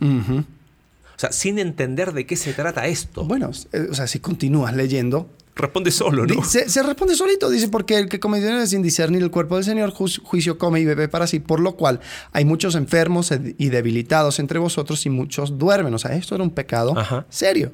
Sea, 1.20 1.32
sin 1.32 1.58
entender 1.58 2.12
de 2.12 2.26
qué 2.26 2.36
se 2.36 2.52
trata 2.52 2.86
esto. 2.86 3.24
Bueno, 3.24 3.50
eh, 3.72 3.88
o 3.90 3.94
sea, 3.94 4.06
si 4.06 4.20
continúas 4.20 4.74
leyendo, 4.74 5.30
responde 5.58 5.90
solo, 5.90 6.26
¿no? 6.26 6.44
Se, 6.44 6.68
se, 6.68 6.82
responde 6.82 7.14
solito, 7.14 7.50
dice, 7.50 7.68
porque 7.68 7.98
el 7.98 8.08
que 8.08 8.20
come 8.20 8.38
dinero 8.38 8.64
sin 8.66 8.82
discernir 8.82 9.22
el 9.22 9.30
cuerpo 9.30 9.56
del 9.56 9.64
Señor, 9.64 9.90
juicio 9.90 10.58
come 10.58 10.80
y 10.80 10.84
bebe 10.84 11.08
para 11.08 11.26
sí, 11.26 11.40
por 11.40 11.60
lo 11.60 11.76
cual 11.76 12.00
hay 12.32 12.44
muchos 12.44 12.74
enfermos 12.74 13.30
y 13.32 13.68
debilitados 13.68 14.38
entre 14.38 14.58
vosotros 14.58 15.04
y 15.06 15.10
muchos 15.10 15.58
duermen. 15.58 15.92
O 15.92 15.98
sea, 15.98 16.14
esto 16.14 16.34
era 16.34 16.44
un 16.44 16.50
pecado 16.50 16.94
serio. 17.28 17.72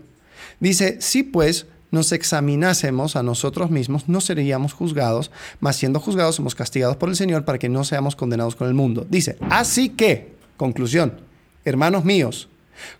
Dice, 0.61 0.99
si 1.01 1.23
pues 1.23 1.67
nos 1.91 2.13
examinásemos 2.13 3.15
a 3.17 3.23
nosotros 3.23 3.71
mismos, 3.71 4.09
no 4.09 4.21
seríamos 4.21 4.73
juzgados, 4.73 5.31
mas 5.61 5.77
siendo 5.77 6.01
juzgados 6.01 6.35
somos 6.35 6.55
castigados 6.55 6.97
por 6.97 7.09
el 7.09 7.17
Señor 7.17 7.45
para 7.45 7.59
que 7.59 7.69
no 7.69 7.85
seamos 7.85 8.17
condenados 8.17 8.57
con 8.57 8.69
el 8.69 8.75
mundo. 8.75 9.07
Dice, 9.09 9.37
así 9.51 9.91
que, 9.91 10.35
conclusión, 10.57 11.21
hermanos 11.65 12.05
míos, 12.05 12.49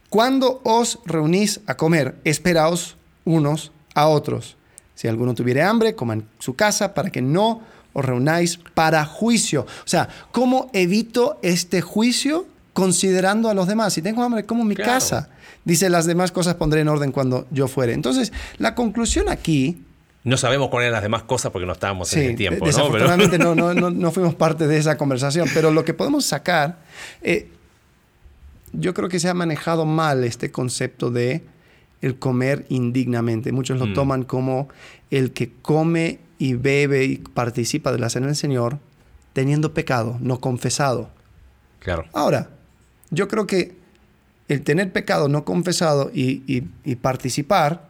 cuando 0.09 0.61
os 0.65 0.99
reunís 1.05 1.61
a 1.67 1.77
comer, 1.77 2.17
esperaos 2.25 2.97
unos 3.25 3.73
a 3.95 4.09
otros. 4.09 4.57
Si 4.95 5.09
alguno 5.09 5.35
tuviere 5.35 5.63
hambre, 5.63 5.95
coman 5.95 6.29
su 6.39 6.55
casa 6.55 6.95
para 6.95 7.11
que 7.11 7.21
no 7.21 7.63
os 7.93 8.05
reunáis 8.05 8.59
para 8.75 9.05
juicio. 9.05 9.63
O 9.63 9.89
sea, 9.89 10.09
¿cómo 10.31 10.71
evito 10.73 11.39
este 11.43 11.81
juicio 11.81 12.47
considerando 12.73 13.49
a 13.49 13.55
los 13.55 13.67
demás? 13.67 13.95
Si 13.95 14.03
tengo 14.03 14.23
hambre, 14.23 14.45
como 14.45 14.65
mi 14.65 14.77
casa. 14.77 15.31
Dice, 15.65 15.89
las 15.89 16.05
demás 16.05 16.31
cosas 16.31 16.57
pondré 16.57 16.83
en 16.83 16.89
orden 16.89 17.11
cuando 17.11 17.47
yo 17.51 17.69
fuere. 17.69 17.95
Entonces, 17.95 18.33
la 18.59 18.75
conclusión 18.75 19.29
aquí... 19.31 19.83
No 20.23 20.37
sabemos 20.37 20.69
cuáles 20.69 20.87
eran 20.87 20.95
las 20.95 21.03
demás 21.03 21.23
cosas 21.23 21.53
porque 21.53 21.67
no 21.67 21.73
estábamos 21.73 22.13
en 22.15 22.31
el 22.31 22.37
tiempo. 22.37 22.65
Desafortunadamente 22.65 23.39
¿no? 23.39 23.55
no, 23.55 23.75
no, 23.75 23.91
no, 23.91 24.11
fuimos 24.11 24.35
parte 24.35 24.67
de 24.67 24.79
esa 24.79 24.97
conversación, 24.97 25.49
pero 25.53 25.71
lo 25.71 25.85
que 25.85 25.93
podemos 25.93 26.25
sacar, 26.25 26.79
eh, 27.23 27.51
yo 28.79 28.95
creo 28.95 29.09
que 29.09 29.21
se 29.21 29.29
ha 29.29 29.35
manejado 29.35 29.85
mal 29.85 30.25
este 30.25 30.51
concepto 30.51 31.11
de 31.11 31.43
el 32.01 32.19
comer 32.19 32.67
indignamente. 32.69 33.53
Muchos 33.53 33.79
lo 33.79 33.87
mm. 33.87 33.95
toman 33.95 34.25
como 34.25 34.69
el 35.11 35.33
que 35.33 35.53
come 35.63 36.19
y 36.39 36.55
bebe 36.55 37.05
y 37.05 37.17
participa 37.19 37.93
de 37.93 37.99
la 37.99 38.11
cena 38.11 38.27
del 38.27 38.37
Señor 38.37 38.79
teniendo 39.33 39.75
pecado, 39.75 40.17
no 40.21 40.41
confesado. 40.41 41.11
Claro. 41.81 42.05
Ahora, 42.13 42.51
yo 43.11 43.29
creo 43.29 43.47
que 43.47 43.77
el 44.49 44.63
tener 44.63 44.93
pecado 44.93 45.29
no 45.29 45.45
confesado 45.45 46.11
y, 46.13 46.61
participar 47.01 47.89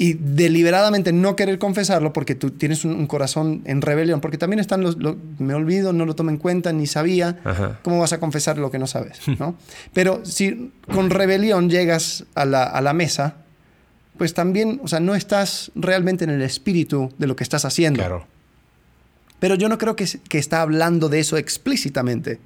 y 0.00 0.14
deliberadamente 0.14 1.12
no 1.12 1.36
querer 1.36 1.58
confesarlo 1.58 2.14
porque 2.14 2.34
tú 2.34 2.52
tienes 2.52 2.86
un, 2.86 3.06
corazón 3.06 3.60
en 3.66 3.82
rebelión, 3.82 4.22
porque 4.22 4.38
también 4.38 4.58
están 4.58 4.80
los, 4.80 4.96
me 5.38 5.52
olvido, 5.52 5.92
no 5.92 6.06
lo 6.06 6.14
tomo 6.14 6.30
en 6.30 6.38
cuenta, 6.38 6.72
ni 6.72 6.86
sabía, 6.86 7.38
¿cómo 7.82 7.98
vas 7.98 8.14
a 8.14 8.18
confesar 8.18 8.56
lo 8.56 8.70
que 8.70 8.78
no 8.78 8.86
sabes? 8.86 9.20
¿no? 9.38 9.56
Pero 9.92 10.24
si 10.24 10.72
con 10.90 11.10
rebelión 11.10 11.68
llegas 11.68 12.24
a 12.34 12.46
la, 12.46 12.62
a 12.62 12.80
la, 12.80 12.94
mesa, 12.94 13.36
pues 14.16 14.32
también, 14.32 14.80
o 14.82 14.88
sea, 14.88 15.00
no 15.00 15.14
estás 15.14 15.70
realmente 15.74 16.24
en 16.24 16.30
el 16.30 16.40
espíritu 16.40 17.12
de 17.18 17.26
lo 17.26 17.36
que 17.36 17.44
estás 17.44 17.66
haciendo. 17.66 17.98
Claro. 17.98 18.26
Pero 19.38 19.54
yo 19.54 19.68
no 19.68 19.76
creo 19.76 19.96
que, 19.96 20.06
que 20.30 20.38
está 20.38 20.62
hablando 20.62 21.10
de 21.10 21.20
eso 21.20 21.36
explícitamente, 21.36 22.40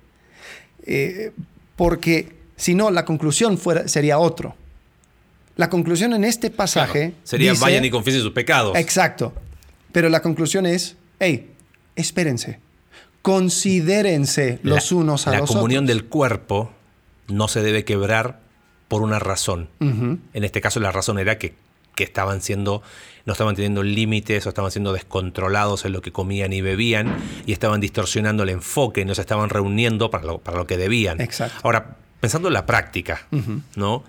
eh, 0.87 1.31
porque 1.77 2.35
si 2.57 2.75
no, 2.75 2.91
la 2.91 3.05
conclusión 3.05 3.59
fuera, 3.59 3.87
sería 3.87 4.19
otro. 4.19 4.57
La 5.57 5.71
conclusión 5.71 6.13
en 6.15 6.25
este 6.25 6.51
pasaje. 6.51 7.15
Sería 7.23 7.55
vayan 7.55 7.85
y 7.85 7.91
confiesen 7.91 8.23
sus 8.23 8.33
pecados. 8.33 8.77
Exacto. 8.77 9.33
Pero 9.93 10.09
la 10.09 10.21
conclusión 10.21 10.67
es: 10.67 10.97
hey, 11.21 11.51
espérense. 11.97 12.59
Considérense 13.23 14.59
los 14.63 14.93
unos 14.93 15.27
a 15.27 15.31
los 15.31 15.43
otros. 15.43 15.51
La 15.51 15.57
comunión 15.57 15.87
del 15.87 16.05
cuerpo 16.05 16.73
no 17.29 17.49
se 17.49 17.63
debe 17.63 17.85
quebrar 17.85 18.41
por 18.89 19.03
una 19.03 19.19
razón. 19.19 19.69
En 19.81 20.45
este 20.45 20.61
caso, 20.61 20.79
la 20.81 20.93
razón 20.93 21.19
era 21.19 21.39
que, 21.39 21.55
que 21.95 22.05
estaban 22.05 22.43
siendo 22.43 22.83
no 23.27 23.33
estaban 23.33 23.55
teniendo 23.55 23.83
límites 23.83 24.45
o 24.47 24.51
estaban 24.51 24.71
siendo 24.71 24.93
descontrolados 24.93 25.85
en 25.85 25.93
lo 25.93 26.03
que 26.03 26.13
comían 26.13 26.53
y 26.53 26.61
bebían 26.61 27.17
y 27.47 27.53
estaban 27.53 27.81
distorsionando 27.81 28.43
el 28.43 28.51
enfoque, 28.51 29.05
no 29.05 29.15
se 29.15 29.23
estaban 29.23 29.49
reuniendo 29.49 30.11
para 30.11 30.25
lo, 30.25 30.39
para 30.39 30.59
lo 30.59 30.67
que 30.67 30.77
debían. 30.77 31.21
Exacto. 31.21 31.59
Ahora, 31.63 31.97
pensando 32.25 32.49
en 32.49 32.55
la 32.55 32.65
práctica, 32.65 33.27
¿no? 33.77 34.03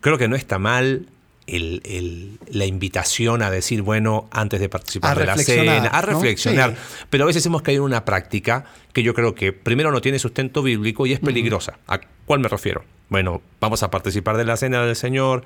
Creo 0.00 0.18
que 0.18 0.28
no 0.28 0.36
está 0.36 0.58
mal 0.58 1.06
la 1.46 2.66
invitación 2.66 3.42
a 3.42 3.50
decir, 3.50 3.80
bueno, 3.80 4.28
antes 4.30 4.60
de 4.60 4.68
participar 4.68 5.18
de 5.18 5.24
la 5.24 5.38
cena, 5.38 5.86
a 5.86 6.02
reflexionar. 6.02 6.76
Pero 7.08 7.24
a 7.24 7.26
veces 7.26 7.46
hemos 7.46 7.62
caído 7.62 7.82
en 7.82 7.86
una 7.86 8.04
práctica 8.04 8.66
que 8.92 9.02
yo 9.02 9.14
creo 9.14 9.34
que 9.34 9.54
primero 9.54 9.90
no 9.92 10.02
tiene 10.02 10.18
sustento 10.18 10.62
bíblico 10.62 11.06
y 11.06 11.14
es 11.14 11.20
peligrosa. 11.20 11.78
¿A 11.88 12.00
cuál 12.26 12.40
me 12.40 12.48
refiero? 12.48 12.84
Bueno, 13.08 13.40
vamos 13.60 13.82
a 13.82 13.90
participar 13.90 14.36
de 14.36 14.44
la 14.44 14.58
cena 14.58 14.84
del 14.84 14.94
Señor. 14.94 15.44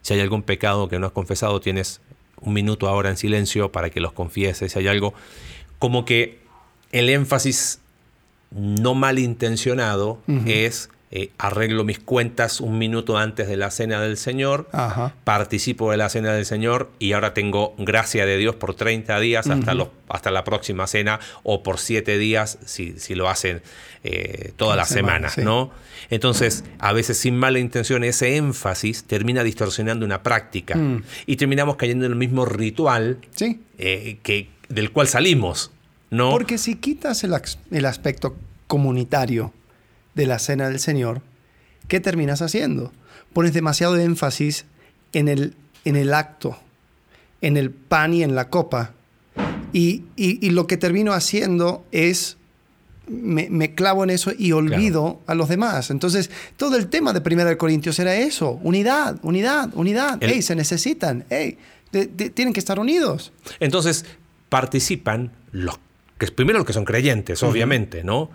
Si 0.00 0.14
hay 0.14 0.20
algún 0.20 0.42
pecado 0.42 0.88
que 0.88 0.98
no 0.98 1.06
has 1.06 1.12
confesado, 1.12 1.60
tienes 1.60 2.00
un 2.40 2.54
minuto 2.54 2.88
ahora 2.88 3.10
en 3.10 3.18
silencio 3.18 3.70
para 3.72 3.90
que 3.90 4.00
los 4.00 4.12
confieses. 4.12 4.72
Si 4.72 4.78
hay 4.78 4.88
algo 4.88 5.12
como 5.78 6.06
que 6.06 6.38
el 6.92 7.10
énfasis 7.10 7.80
no 8.50 8.94
malintencionado 8.94 10.18
es 10.46 10.88
eh, 11.18 11.30
arreglo 11.38 11.82
mis 11.82 11.98
cuentas 11.98 12.60
un 12.60 12.76
minuto 12.76 13.16
antes 13.16 13.48
de 13.48 13.56
la 13.56 13.70
cena 13.70 14.02
del 14.02 14.18
Señor, 14.18 14.68
participo 15.24 15.90
de 15.90 15.96
la 15.96 16.10
cena 16.10 16.34
del 16.34 16.44
Señor 16.44 16.90
y 16.98 17.12
ahora 17.12 17.32
tengo 17.32 17.74
gracia 17.78 18.26
de 18.26 18.36
Dios 18.36 18.54
por 18.56 18.74
30 18.74 19.18
días 19.20 19.46
hasta, 19.48 19.74
hasta 20.10 20.30
la 20.30 20.44
próxima 20.44 20.86
cena 20.86 21.18
o 21.42 21.62
por 21.62 21.78
7 21.78 22.18
días 22.18 22.58
si, 22.66 22.98
si, 22.98 23.14
lo 23.14 23.30
hacen 23.30 23.62
eh, 24.04 24.52
todas 24.58 24.76
las 24.76 24.90
semanas, 24.90 25.38
¿no? 25.38 25.70
Entonces, 26.10 26.64
a 26.80 26.92
veces 26.92 27.16
sin 27.16 27.34
mala 27.38 27.60
intención, 27.60 28.04
ese 28.04 28.36
énfasis 28.36 29.04
termina 29.04 29.42
distorsionando 29.42 30.04
una 30.04 30.22
práctica 30.22 30.76
mm. 30.76 31.02
y 31.24 31.36
terminamos 31.36 31.76
cayendo 31.76 32.04
en 32.04 32.12
el 32.12 32.18
mismo 32.18 32.44
ritual 32.44 33.20
eh, 33.78 34.18
que, 34.22 34.50
del 34.68 34.92
cual 34.92 35.08
salimos, 35.08 35.70
¿no? 36.10 36.28
Porque 36.28 36.58
si 36.58 36.76
quitas 36.76 37.24
el, 37.24 37.34
el 37.70 37.86
aspecto 37.86 38.36
comunitario, 38.66 39.54
de 40.16 40.26
la 40.26 40.40
cena 40.40 40.68
del 40.68 40.80
Señor, 40.80 41.20
¿qué 41.86 42.00
terminas 42.00 42.42
haciendo? 42.42 42.92
Pones 43.32 43.52
demasiado 43.52 43.96
énfasis 43.96 44.64
en 45.12 45.28
el, 45.28 45.54
en 45.84 45.94
el 45.94 46.12
acto, 46.14 46.58
en 47.42 47.56
el 47.56 47.70
pan 47.70 48.14
y 48.14 48.24
en 48.24 48.34
la 48.34 48.48
copa. 48.48 48.92
Y, 49.72 50.04
lo 50.50 50.66
que 50.66 50.78
termino 50.78 51.12
haciendo 51.12 51.84
es, 51.92 52.38
me, 53.08 53.74
clavo 53.74 54.04
en 54.04 54.10
eso 54.10 54.32
y 54.36 54.52
olvido 54.52 55.20
a 55.26 55.34
los 55.34 55.50
demás. 55.50 55.90
Entonces, 55.90 56.30
todo 56.56 56.76
el 56.76 56.88
tema 56.88 57.12
de 57.12 57.20
Primera 57.20 57.50
de 57.50 57.58
Corintios 57.58 57.98
era 57.98 58.16
eso, 58.16 58.58
unidad, 58.62 59.18
unidad, 59.22 59.68
unidad. 59.74 60.18
se 60.40 60.54
necesitan, 60.54 61.26
tienen 61.90 62.54
que 62.54 62.60
estar 62.60 62.78
unidos. 62.78 63.32
Entonces, 63.60 64.06
participan 64.48 65.30
los 65.52 65.78
que 66.16 66.28
primero 66.28 66.58
los 66.58 66.66
que 66.66 66.72
son 66.72 66.86
creyentes, 66.86 67.42
obviamente, 67.42 68.02
¿no? 68.02 68.30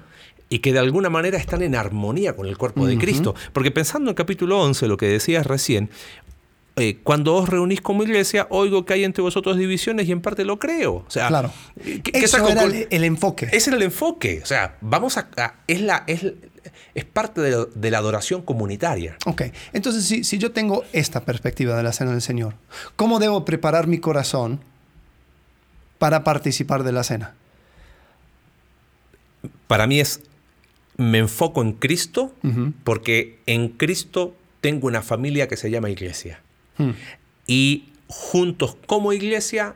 Y 0.51 0.59
que 0.59 0.73
de 0.73 0.79
alguna 0.79 1.09
manera 1.09 1.37
están 1.37 1.61
en 1.61 1.75
armonía 1.75 2.35
con 2.35 2.45
el 2.45 2.57
cuerpo 2.57 2.85
de 2.85 2.97
Cristo. 2.97 3.33
Porque 3.53 3.71
pensando 3.71 4.11
en 4.11 4.15
capítulo 4.15 4.59
11, 4.59 4.85
lo 4.89 4.97
que 4.97 5.07
decías 5.07 5.47
recién, 5.47 5.89
eh, 6.75 6.99
cuando 7.03 7.35
os 7.35 7.47
reunís 7.47 7.79
como 7.79 8.03
iglesia, 8.03 8.47
oigo 8.49 8.83
que 8.83 8.93
hay 8.93 9.05
entre 9.05 9.21
vosotros 9.21 9.55
divisiones 9.57 10.09
y 10.09 10.11
en 10.11 10.19
parte 10.19 10.43
lo 10.43 10.59
creo. 10.59 10.95
O 10.95 11.05
sea, 11.07 11.29
claro. 11.29 11.51
Eso 12.11 12.45
era 12.49 12.63
el, 12.65 13.03
enfoque. 13.05 13.47
Ese 13.53 13.69
era 13.69 13.77
el 13.77 13.83
enfoque. 13.83 14.41
O 14.43 14.45
sea, 14.45 14.75
vamos 14.81 15.17
a. 15.17 15.29
es, 15.67 15.79
la, 15.79 16.03
es, 16.05 16.33
es 16.95 17.05
parte 17.05 17.39
de, 17.39 17.89
la 17.89 17.97
adoración 17.97 18.41
comunitaria. 18.41 19.15
Ok. 19.25 19.43
Entonces, 19.71 20.03
si, 20.03 20.25
si 20.25 20.37
yo 20.37 20.51
tengo 20.51 20.83
esta 20.91 21.23
perspectiva 21.23 21.77
de 21.77 21.83
la 21.83 21.93
cena 21.93 22.11
del 22.11 22.21
Señor, 22.21 22.55
¿cómo 22.97 23.19
debo 23.19 23.45
preparar 23.45 23.87
mi 23.87 23.99
corazón 23.99 24.59
para 25.97 26.25
participar 26.25 26.83
de 26.83 26.91
la 26.91 27.05
cena? 27.05 27.35
Para 29.67 29.87
mí 29.87 30.01
es 30.01 30.19
me 30.97 31.19
enfoco 31.19 31.61
en 31.61 31.73
Cristo 31.73 32.33
porque 32.83 33.39
en 33.45 33.69
Cristo 33.69 34.35
tengo 34.61 34.87
una 34.87 35.01
familia 35.01 35.47
que 35.47 35.57
se 35.57 35.71
llama 35.71 35.89
iglesia. 35.89 36.41
Hmm. 36.77 36.91
Y 37.47 37.89
juntos 38.07 38.77
como 38.85 39.13
iglesia 39.13 39.75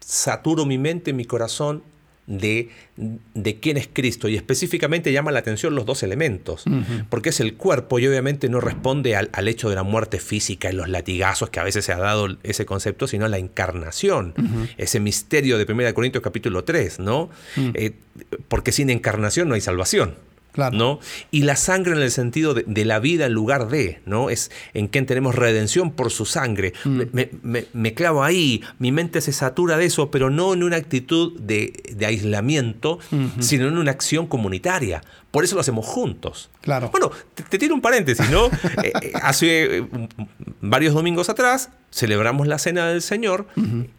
saturo 0.00 0.66
mi 0.66 0.78
mente, 0.78 1.12
mi 1.12 1.24
corazón 1.24 1.82
de, 2.26 2.70
de 2.96 3.60
quién 3.60 3.76
es 3.76 3.88
Cristo 3.92 4.28
y 4.28 4.36
específicamente 4.36 5.12
llama 5.12 5.32
la 5.32 5.40
atención 5.40 5.74
los 5.74 5.86
dos 5.86 6.02
elementos, 6.02 6.64
porque 7.08 7.30
es 7.30 7.40
el 7.40 7.54
cuerpo 7.54 7.98
y 7.98 8.06
obviamente 8.06 8.48
no 8.48 8.60
responde 8.60 9.16
al, 9.16 9.48
hecho 9.48 9.68
de 9.68 9.74
la 9.74 9.82
muerte 9.82 10.20
física 10.20 10.70
y 10.70 10.74
los 10.74 10.88
latigazos 10.88 11.50
que 11.50 11.60
a 11.60 11.64
veces 11.64 11.84
se 11.84 11.92
ha 11.92 11.98
dado 11.98 12.28
ese 12.42 12.64
concepto, 12.64 13.08
sino 13.08 13.26
la 13.28 13.38
encarnación, 13.38 14.34
ese 14.76 15.00
misterio 15.00 15.58
de 15.58 15.70
1 15.70 15.94
Corintios 15.94 16.22
capítulo 16.22 16.64
3, 16.64 17.00
¿no? 17.00 17.30
Eh, 17.74 17.92
porque 18.48 18.72
sin 18.72 18.90
encarnación 18.90 19.48
no 19.48 19.54
hay 19.54 19.60
salvación. 19.60 20.14
Claro. 20.52 20.76
¿no? 20.76 21.00
Y 21.30 21.42
la 21.42 21.56
sangre 21.56 21.92
en 21.92 22.02
el 22.02 22.10
sentido 22.10 22.52
de, 22.52 22.64
de 22.66 22.84
la 22.84 22.98
vida 22.98 23.24
en 23.26 23.32
lugar 23.32 23.68
de, 23.68 24.00
¿no? 24.04 24.28
Es 24.28 24.50
en 24.74 24.86
quien 24.88 25.06
tenemos 25.06 25.34
redención 25.34 25.90
por 25.92 26.10
su 26.10 26.26
sangre. 26.26 26.74
Mm. 26.84 26.90
Me, 26.90 27.06
me- 27.12 27.30
me- 27.42 27.64
me 27.72 27.94
clavo 27.94 28.22
ahí, 28.22 28.62
mi 28.78 28.92
mente 28.92 29.22
se 29.22 29.32
satura 29.32 29.78
de 29.78 29.86
eso, 29.86 30.10
pero 30.10 30.28
no 30.28 30.52
en 30.52 30.62
una 30.62 30.76
actitud 30.76 31.40
de, 31.40 31.72
de 31.96 32.04
aislamiento, 32.04 32.98
sino 33.40 33.66
en 33.68 33.78
una 33.78 33.92
acción 33.92 34.26
comunitaria. 34.26 35.02
Por 35.30 35.44
eso 35.44 35.54
lo 35.54 35.62
hacemos 35.62 35.86
juntos. 35.86 36.50
Claro. 36.60 36.90
Bueno, 36.90 37.10
te, 37.34 37.42
te 37.44 37.56
tiro 37.58 37.74
un 37.74 37.80
paréntesis, 37.80 38.28
¿no? 38.30 38.46
Eh, 38.82 38.92
eh, 39.00 39.12
hace 39.22 39.78
eh, 39.78 39.86
varios 40.60 40.92
domingos 40.94 41.28
atrás 41.30 41.70
celebramos 41.90 42.46
la 42.46 42.58
Cena 42.58 42.88
del 42.88 43.00
Señor 43.00 43.46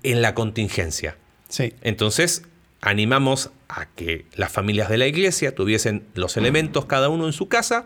en 0.03 0.21
la 0.21 0.35
contingencia. 0.35 1.17
Sí. 1.49 1.73
Entonces, 1.81 2.43
animamos 2.83 3.49
a 3.69 3.85
que 3.85 4.25
las 4.35 4.51
familias 4.51 4.89
de 4.89 4.97
la 4.97 5.07
iglesia 5.07 5.55
tuviesen 5.55 6.05
los 6.15 6.35
elementos 6.35 6.85
cada 6.85 7.07
uno 7.07 7.25
en 7.25 7.33
su 7.33 7.47
casa 7.47 7.85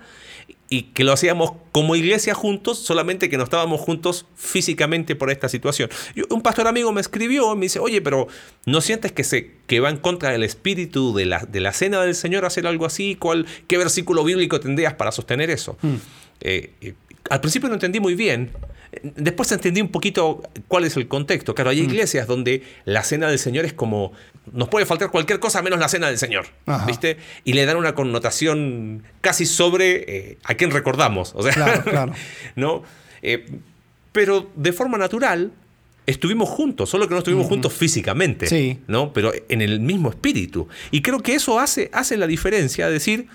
y 0.70 0.84
que 0.94 1.04
lo 1.04 1.14
hacíamos 1.14 1.52
como 1.72 1.96
iglesia 1.96 2.34
juntos, 2.34 2.80
solamente 2.80 3.30
que 3.30 3.38
no 3.38 3.44
estábamos 3.44 3.80
juntos 3.80 4.26
físicamente 4.36 5.16
por 5.16 5.30
esta 5.30 5.50
situación. 5.50 5.90
Un 6.32 6.42
pastor 6.42 6.68
amigo 6.68 6.92
me 6.92 7.00
escribió 7.00 7.54
y 7.54 7.56
me 7.56 7.66
dice, 7.68 7.78
oye, 7.78 8.02
pero 8.02 8.28
¿no 8.66 8.82
sientes 8.82 9.12
que, 9.12 9.24
se, 9.24 9.52
que 9.68 9.80
va 9.80 9.92
en 9.92 9.98
contra 9.98 10.32
del 10.32 10.44
espíritu 10.44 11.14
de 11.14 11.28
la, 11.28 11.46
de 11.46 11.60
la 11.60 11.74
cena 11.74 12.02
del 12.02 12.16
Señor 12.16 12.44
hacer 12.44 12.66
algo 12.66 12.88
así? 12.88 13.16
¿Cuál, 13.16 13.46
¿Qué 13.68 13.78
versículo 13.78 14.24
bíblico 14.24 14.60
tendrías 14.60 14.96
para 14.96 15.12
sostener 15.12 15.52
eso? 15.52 15.78
Eh, 16.42 16.74
eh, 16.82 16.94
al 17.30 17.40
principio 17.40 17.70
no 17.70 17.76
entendí 17.76 18.00
muy 18.00 18.16
bien. 18.16 18.52
Después 19.02 19.52
entendí 19.52 19.82
un 19.82 19.90
poquito 19.90 20.42
cuál 20.68 20.86
es 20.86 20.96
el 20.98 21.08
contexto. 21.08 21.54
Claro, 21.56 21.70
hay 21.72 21.80
iglesias 21.82 22.28
donde 22.28 22.64
la 22.86 23.04
cena 23.04 23.28
del 23.30 23.40
Señor 23.40 23.66
es 23.66 23.74
como. 23.74 24.14
Nos 24.52 24.70
puede 24.70 24.86
faltar 24.86 25.12
cualquier 25.12 25.40
cosa 25.40 25.62
menos 25.62 25.80
la 25.80 25.90
cena 25.90 26.08
del 26.08 26.18
Señor. 26.18 26.46
Ajá. 26.66 26.86
¿Viste? 26.86 27.18
Y 27.44 27.54
le 27.54 27.66
dan 27.66 27.78
una 27.78 27.94
connotación 27.96 29.04
casi 29.22 29.46
sobre 29.46 30.06
eh, 30.32 30.38
a 30.44 30.54
quién 30.56 30.72
recordamos. 30.72 31.34
O 31.36 31.44
sea, 31.44 31.52
Claro, 31.54 31.84
claro. 31.84 32.14
¿no? 32.56 32.84
Eh, 33.22 33.46
pero 34.12 34.50
de 34.56 34.74
forma 34.74 34.98
natural. 34.98 35.52
Estuvimos 36.06 36.48
juntos, 36.48 36.90
solo 36.90 37.06
que 37.10 37.14
no 37.14 37.18
estuvimos 37.18 37.48
juntos 37.48 37.74
físicamente, 37.74 38.48
Sí. 38.48 38.80
¿no? 38.88 39.12
Pero 39.12 39.34
en 39.50 39.62
el 39.62 39.82
mismo 39.82 40.10
espíritu. 40.10 40.70
Y 40.90 41.02
creo 41.02 41.20
que 41.22 41.36
eso 41.36 41.60
hace, 41.60 41.90
hace 41.92 42.16
la 42.16 42.28
diferencia, 42.28 42.90
decir, 42.90 43.28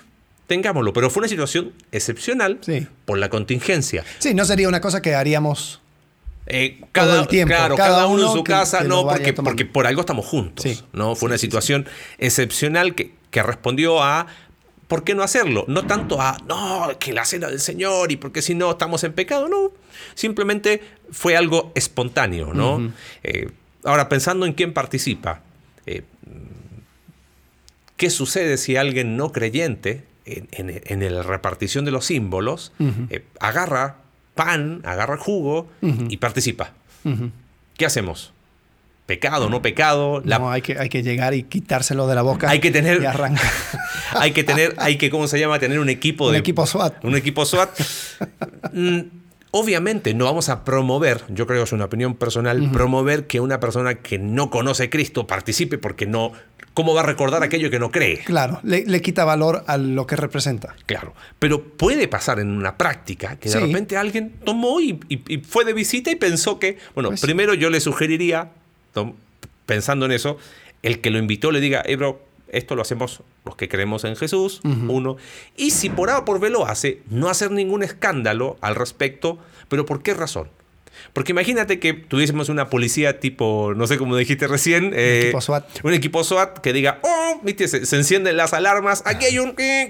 tengámoslo. 0.52 0.92
Pero 0.92 1.08
fue 1.10 1.20
una 1.22 1.28
situación 1.28 1.72
excepcional 1.92 2.58
Sí. 2.60 2.86
por 3.06 3.18
la 3.18 3.28
contingencia. 3.30 4.04
Sí, 4.18 4.34
no 4.34 4.44
sería 4.44 4.68
una 4.68 4.80
cosa 4.80 5.00
que 5.00 5.14
haríamos. 5.14 5.80
Eh, 6.46 6.76
Todo 6.80 6.88
cada, 6.92 7.20
el 7.20 7.28
tiempo, 7.28 7.54
Claro, 7.54 7.76
cada 7.76 7.90
cada, 7.94 8.06
uno 8.08 8.26
en 8.26 8.32
su 8.32 8.44
que- 8.44 8.52
casa, 8.52 8.82
que 8.82 8.88
no, 8.88 9.06
porque, 9.44 9.64
por 9.64 9.86
algo 9.86 10.00
estamos 10.00 10.26
juntos. 10.26 10.62
Sí, 10.64 10.80
¿no? 10.92 11.14
Fue 11.14 11.28
una 11.28 11.38
situación 11.38 11.86
excepcional 12.18 12.94
que, 12.94 13.14
que 13.30 13.42
respondió 13.42 14.02
a 14.02 14.26
¿por 14.88 15.04
qué 15.04 15.14
no 15.14 15.22
hacerlo? 15.22 15.64
No 15.68 15.86
tanto 15.86 16.20
a 16.20 16.36
no, 16.46 16.90
que 16.98 17.12
la 17.14 17.24
cena 17.24 17.48
del 17.48 17.60
Señor 17.60 18.12
y 18.12 18.16
porque 18.16 18.42
si 18.42 18.54
no 18.54 18.72
estamos 18.72 19.02
en 19.04 19.12
pecado, 19.14 19.48
no. 19.48 19.70
Simplemente 20.14 20.82
fue 21.10 21.34
algo 21.36 21.72
espontáneo, 21.74 22.52
¿no? 22.52 22.92
Eh, 23.22 23.48
ahora, 23.84 24.08
pensando 24.10 24.44
en 24.44 24.52
quién 24.52 24.74
participa, 24.74 25.40
eh, 25.86 26.02
¿qué 27.96 28.10
sucede 28.10 28.58
si 28.58 28.76
alguien 28.76 29.16
no 29.16 29.30
creyente 29.32 30.04
en, 30.24 30.48
en- 30.52 31.02
en 31.02 31.14
la 31.14 31.22
repartición 31.22 31.84
de 31.84 31.90
los 31.90 32.06
símbolos 32.06 32.72
eh, 33.10 33.24
agarra 33.40 33.96
pan, 34.34 34.80
agarra 34.84 35.16
jugo 35.18 35.68
y 35.82 36.16
participa? 36.18 36.72
¿Qué 37.76 37.86
hacemos? 37.86 38.32
¿Pecado, 39.06 39.50
no 39.50 39.60
pecado? 39.62 40.22
La- 40.24 40.38
No, 40.38 40.50
hay 40.50 40.62
que, 40.62 40.78
hay 40.78 40.88
que 40.88 41.02
llegar 41.02 41.34
y 41.34 41.42
quitárselo 41.42 42.06
de 42.06 42.14
la 42.14 42.22
boca. 42.22 42.48
Hay 42.48 42.60
que 42.60 42.70
tener- 42.70 43.02
Y 43.02 43.06
arrancar. 43.06 43.50
hay 44.12 44.30
que 44.32 44.44
tener, 44.44 44.74
hay 44.78 44.96
que, 44.96 45.10
¿cómo 45.10 45.26
se 45.26 45.38
llama? 45.40 45.58
Tener 45.58 45.80
un 45.80 45.88
equipo 45.88 46.26
Un 46.26 46.32
de. 46.32 46.38
equipo 46.38 46.64
SWAT. 46.66 47.04
Un 47.04 47.16
equipo 47.16 47.44
SWAT. 47.44 47.70
Obviamente 49.54 50.14
no 50.14 50.24
vamos 50.24 50.48
a 50.48 50.64
promover, 50.64 51.22
yo 51.28 51.46
creo 51.46 51.60
que 51.60 51.64
es 51.64 51.72
una 51.72 51.84
opinión 51.84 52.14
personal, 52.14 52.70
promover 52.72 53.26
que 53.26 53.38
una 53.38 53.60
persona 53.60 53.96
que 53.96 54.18
no 54.18 54.48
conoce 54.48 54.84
a 54.84 54.90
Cristo 54.90 55.26
participe 55.26 55.76
porque 55.78 56.06
no. 56.06 56.32
¿Cómo 56.72 56.94
va 56.94 57.02
a 57.02 57.04
recordar 57.04 57.42
aquello 57.42 57.68
que 57.70 57.78
no 57.78 57.90
cree? 57.90 58.20
Claro, 58.24 58.58
le, 58.62 58.86
le 58.86 59.02
quita 59.02 59.26
valor 59.26 59.62
a 59.66 59.76
lo 59.76 60.06
que 60.06 60.16
representa. 60.16 60.74
Claro. 60.86 61.12
Pero 61.38 61.62
puede 61.62 62.08
pasar 62.08 62.38
en 62.40 62.48
una 62.50 62.78
práctica 62.78 63.36
que 63.36 63.50
de 63.50 63.58
Sí. 63.58 63.66
repente 63.66 63.98
alguien 63.98 64.32
tomó 64.42 64.80
y, 64.80 64.98
y- 65.10 65.20
y 65.28 65.38
fue 65.40 65.66
de 65.66 65.74
visita 65.74 66.10
y 66.10 66.16
pensó 66.16 66.58
que. 66.58 66.78
Bueno, 66.94 67.10
Pues- 67.10 67.20
primero 67.20 67.52
yo 67.52 67.68
le 67.68 67.78
sugeriría, 67.80 68.48
pensando 69.66 70.06
en 70.06 70.12
eso, 70.12 70.38
el 70.82 71.02
que 71.02 71.10
lo 71.10 71.18
invitó 71.18 71.50
le 71.52 71.60
diga, 71.60 71.82
eh, 71.84 71.96
bro, 71.96 72.22
esto 72.48 72.74
lo 72.74 72.80
hacemos 72.80 73.20
los 73.44 73.56
que 73.56 73.68
creemos 73.68 74.04
en 74.04 74.14
Jesús, 74.16 74.60
uno. 74.64 75.16
Y 75.56 75.70
si 75.72 75.90
por 75.90 76.10
A 76.10 76.18
o 76.18 76.24
por 76.24 76.38
B 76.40 76.48
lo 76.50 76.66
hace, 76.66 77.02
no 77.10 77.28
hacer 77.28 77.50
ningún 77.50 77.82
escándalo 77.82 78.56
al 78.60 78.74
respecto. 78.76 79.38
¿Pero 79.68 79.84
por 79.86 80.02
qué 80.02 80.14
razón? 80.14 80.48
Porque 81.12 81.32
imagínate 81.32 81.80
que 81.80 81.92
tuviésemos 81.94 82.48
una 82.50 82.68
policía 82.70 83.18
tipo, 83.18 83.72
no 83.74 83.86
sé 83.86 83.98
cómo 83.98 84.16
dijiste 84.16 84.46
recién, 84.46 84.92
eh, 84.94 85.22
equipo 85.24 85.40
SWAT. 85.40 85.64
un 85.82 85.94
equipo 85.94 86.22
SWAT 86.22 86.58
que 86.58 86.72
diga, 86.72 87.00
oh, 87.02 87.40
viste, 87.42 87.66
se, 87.66 87.84
se 87.86 87.96
encienden 87.96 88.36
las 88.36 88.52
alarmas, 88.52 89.02
aquí 89.06 89.24
hay 89.24 89.38
un... 89.38 89.56
quin". 89.56 89.88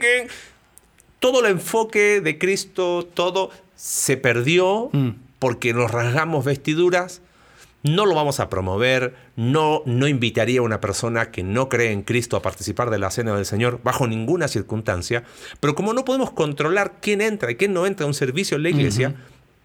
Todo 1.19 1.41
el 1.45 1.51
enfoque 1.53 2.21
de 2.21 2.39
Cristo, 2.39 3.09
todo 3.15 3.51
se 3.77 4.17
perdió 4.17 4.89
Mm. 4.93 5.11
porque 5.39 5.73
nos 5.75 5.91
rasgamos 5.91 6.45
vestiduras. 6.45 7.21
No 7.85 8.07
lo 8.07 8.15
vamos 8.15 8.39
a 8.39 8.49
promover, 8.49 9.15
no, 9.35 9.83
no 9.87 10.07
invitaría 10.07 10.61
a 10.61 10.63
una 10.63 10.81
persona 10.81 11.31
que 11.33 11.43
no 11.43 11.69
cree 11.69 11.91
en 11.91 12.03
Cristo 12.03 12.37
a 12.37 12.43
participar 12.43 12.91
de 12.91 12.99
la 13.01 13.11
cena 13.11 13.35
del 13.35 13.45
Señor 13.45 13.81
bajo 13.83 14.07
ninguna 14.07 14.47
circunstancia, 14.47 15.25
pero 15.59 15.75
como 15.75 15.93
no 15.93 16.05
podemos 16.05 16.31
controlar 16.31 16.95
quién 17.01 17.21
entra 17.21 17.51
y 17.51 17.57
quién 17.57 17.73
no 17.73 17.85
entra 17.87 18.05
a 18.05 18.07
un 18.07 18.15
servicio 18.15 18.57
en 18.57 18.63
la 18.63 18.69
iglesia, 18.69 19.15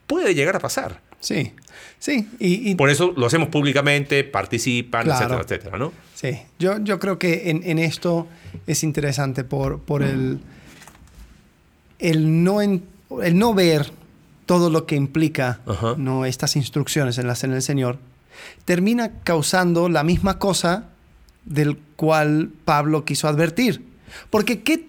puede 0.08 0.34
llegar 0.34 0.56
a 0.56 0.60
pasar. 0.60 1.02
Sí, 1.20 1.52
sí. 2.00 2.28
Y, 2.40 2.72
y- 2.72 2.76
Por 2.76 2.90
eso 2.90 3.14
lo 3.16 3.26
hacemos 3.28 3.50
públicamente, 3.50 4.24
participan, 4.24 5.04
Claro. 5.04 5.20
etcétera, 5.26 5.42
etcétera, 5.44 5.78
¿no? 5.78 5.94
sí. 6.16 6.40
Yo, 6.58 6.80
yo 6.80 6.98
creo 7.00 7.20
que 7.20 7.50
en, 7.52 7.62
en 7.66 7.78
esto 7.80 8.28
es 8.66 8.84
interesante 8.84 9.44
por, 9.44 9.80
por 9.82 10.02
el, 10.04 10.40
el, 12.00 12.44
no 12.44 12.62
en- 12.62 12.84
el 13.24 13.38
no 13.38 13.54
ver 13.54 13.92
todo 14.48 14.72
lo 14.72 14.88
que 14.88 14.96
implica. 14.96 15.60
¿no? 15.98 16.26
estas 16.26 16.56
instrucciones 16.56 17.20
en 17.20 17.28
la 17.28 17.36
cena 17.36 17.54
del 17.54 17.62
Señor, 17.62 18.00
termina 18.66 19.12
causando 19.24 19.88
la 19.90 20.04
misma 20.04 20.40
cosa 20.40 20.86
del 21.46 21.78
cual 21.96 22.50
Pablo 22.66 23.06
quiso 23.06 23.28
advertir. 23.28 23.86
Porque 24.32 24.64
¿qué, 24.64 24.88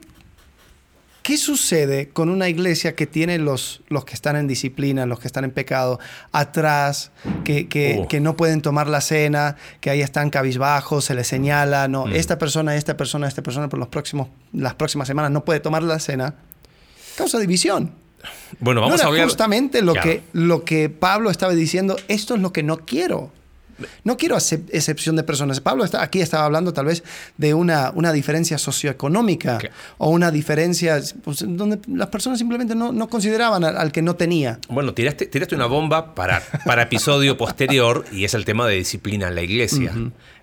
¿Qué 1.23 1.37
sucede 1.37 2.09
con 2.09 2.31
una 2.31 2.49
iglesia 2.49 2.95
que 2.95 3.07
tiene 3.07 3.37
los, 3.39 3.83
los 3.89 4.07
que 4.07 4.15
están 4.15 4.35
en 4.37 4.47
disciplina, 4.49 5.05
los 5.05 5.21
que 5.21 5.27
están 5.27 5.45
en 5.45 5.51
pecado, 5.51 5.99
atrás, 6.33 7.11
que, 7.45 7.69
que- 7.69 7.99
Oh. 8.01 8.09
que 8.09 8.19
no 8.21 8.35
pueden 8.35 8.63
tomar 8.63 8.87
la 8.89 9.03
cena, 9.03 9.57
que 9.83 9.91
ahí 9.91 10.01
están 10.01 10.31
cabizbajos, 10.31 11.05
se 11.05 11.15
les 11.15 11.27
señala, 11.29 11.87
no, 11.87 12.07
Mm. 12.07 12.13
esta 12.15 12.39
persona, 12.39 12.77
esta 12.77 12.97
persona, 12.97 13.29
esta 13.29 13.43
persona 13.43 13.69
por 13.69 13.79
los 13.79 13.89
próximos, 13.89 14.29
las 14.55 14.75
próximas 14.75 15.07
semanas 15.07 15.31
no 15.31 15.45
puede 15.45 15.61
tomar 15.61 15.83
la 15.83 15.99
cena? 15.99 16.35
Causa 17.19 17.39
división. 17.39 17.93
Bueno, 18.61 18.81
no 18.81 18.87
vamos 18.87 19.01
era 19.01 19.07
a 19.09 19.11
hablar... 19.11 19.25
justamente 19.27 19.83
lo, 19.83 19.93
Claro. 19.93 20.09
que, 20.11 20.23
lo 20.33 20.65
que 20.65 20.89
Pablo 20.89 21.31
estaba 21.31 21.53
diciendo, 21.55 21.97
esto 22.09 22.35
es 22.35 22.41
lo 22.41 22.53
que 22.53 22.63
no 22.63 22.79
quiero. 22.79 23.33
No 24.03 24.17
quiero 24.17 24.35
acep- 24.35 24.69
excepción 24.73 25.15
de 25.15 25.23
personas. 25.23 25.61
Pablo 25.61 25.85
está, 25.85 26.03
aquí 26.03 26.21
estaba 26.21 26.45
hablando 26.45 26.73
tal 26.73 26.87
vez 26.87 27.05
de 27.37 27.55
una, 27.55 27.93
una 27.95 28.13
diferencia 28.13 28.59
socioeconómica 28.59 29.59
Claro. 29.59 29.75
o 29.99 30.11
una 30.11 30.33
diferencia 30.33 31.01
pues, 31.23 31.45
donde 31.47 31.79
las 31.87 32.09
personas 32.09 32.41
simplemente 32.41 32.75
no, 32.75 32.91
no 32.93 33.09
consideraban 33.09 33.63
al, 33.63 33.77
al 33.77 33.93
que 33.93 34.03
no 34.03 34.17
tenía. 34.17 34.59
Bueno, 34.69 34.95
tiraste, 34.95 35.27
tiraste 35.27 35.55
una 35.55 35.67
bomba 35.67 36.17
para, 36.17 36.43
para 36.65 36.83
episodio 36.83 37.37
posterior 37.37 38.05
y 38.11 38.25
es 38.25 38.35
el 38.35 38.45
tema 38.45 38.67
de 38.67 38.75
disciplina 38.75 39.29
en 39.29 39.37
la 39.37 39.43
iglesia. 39.43 39.93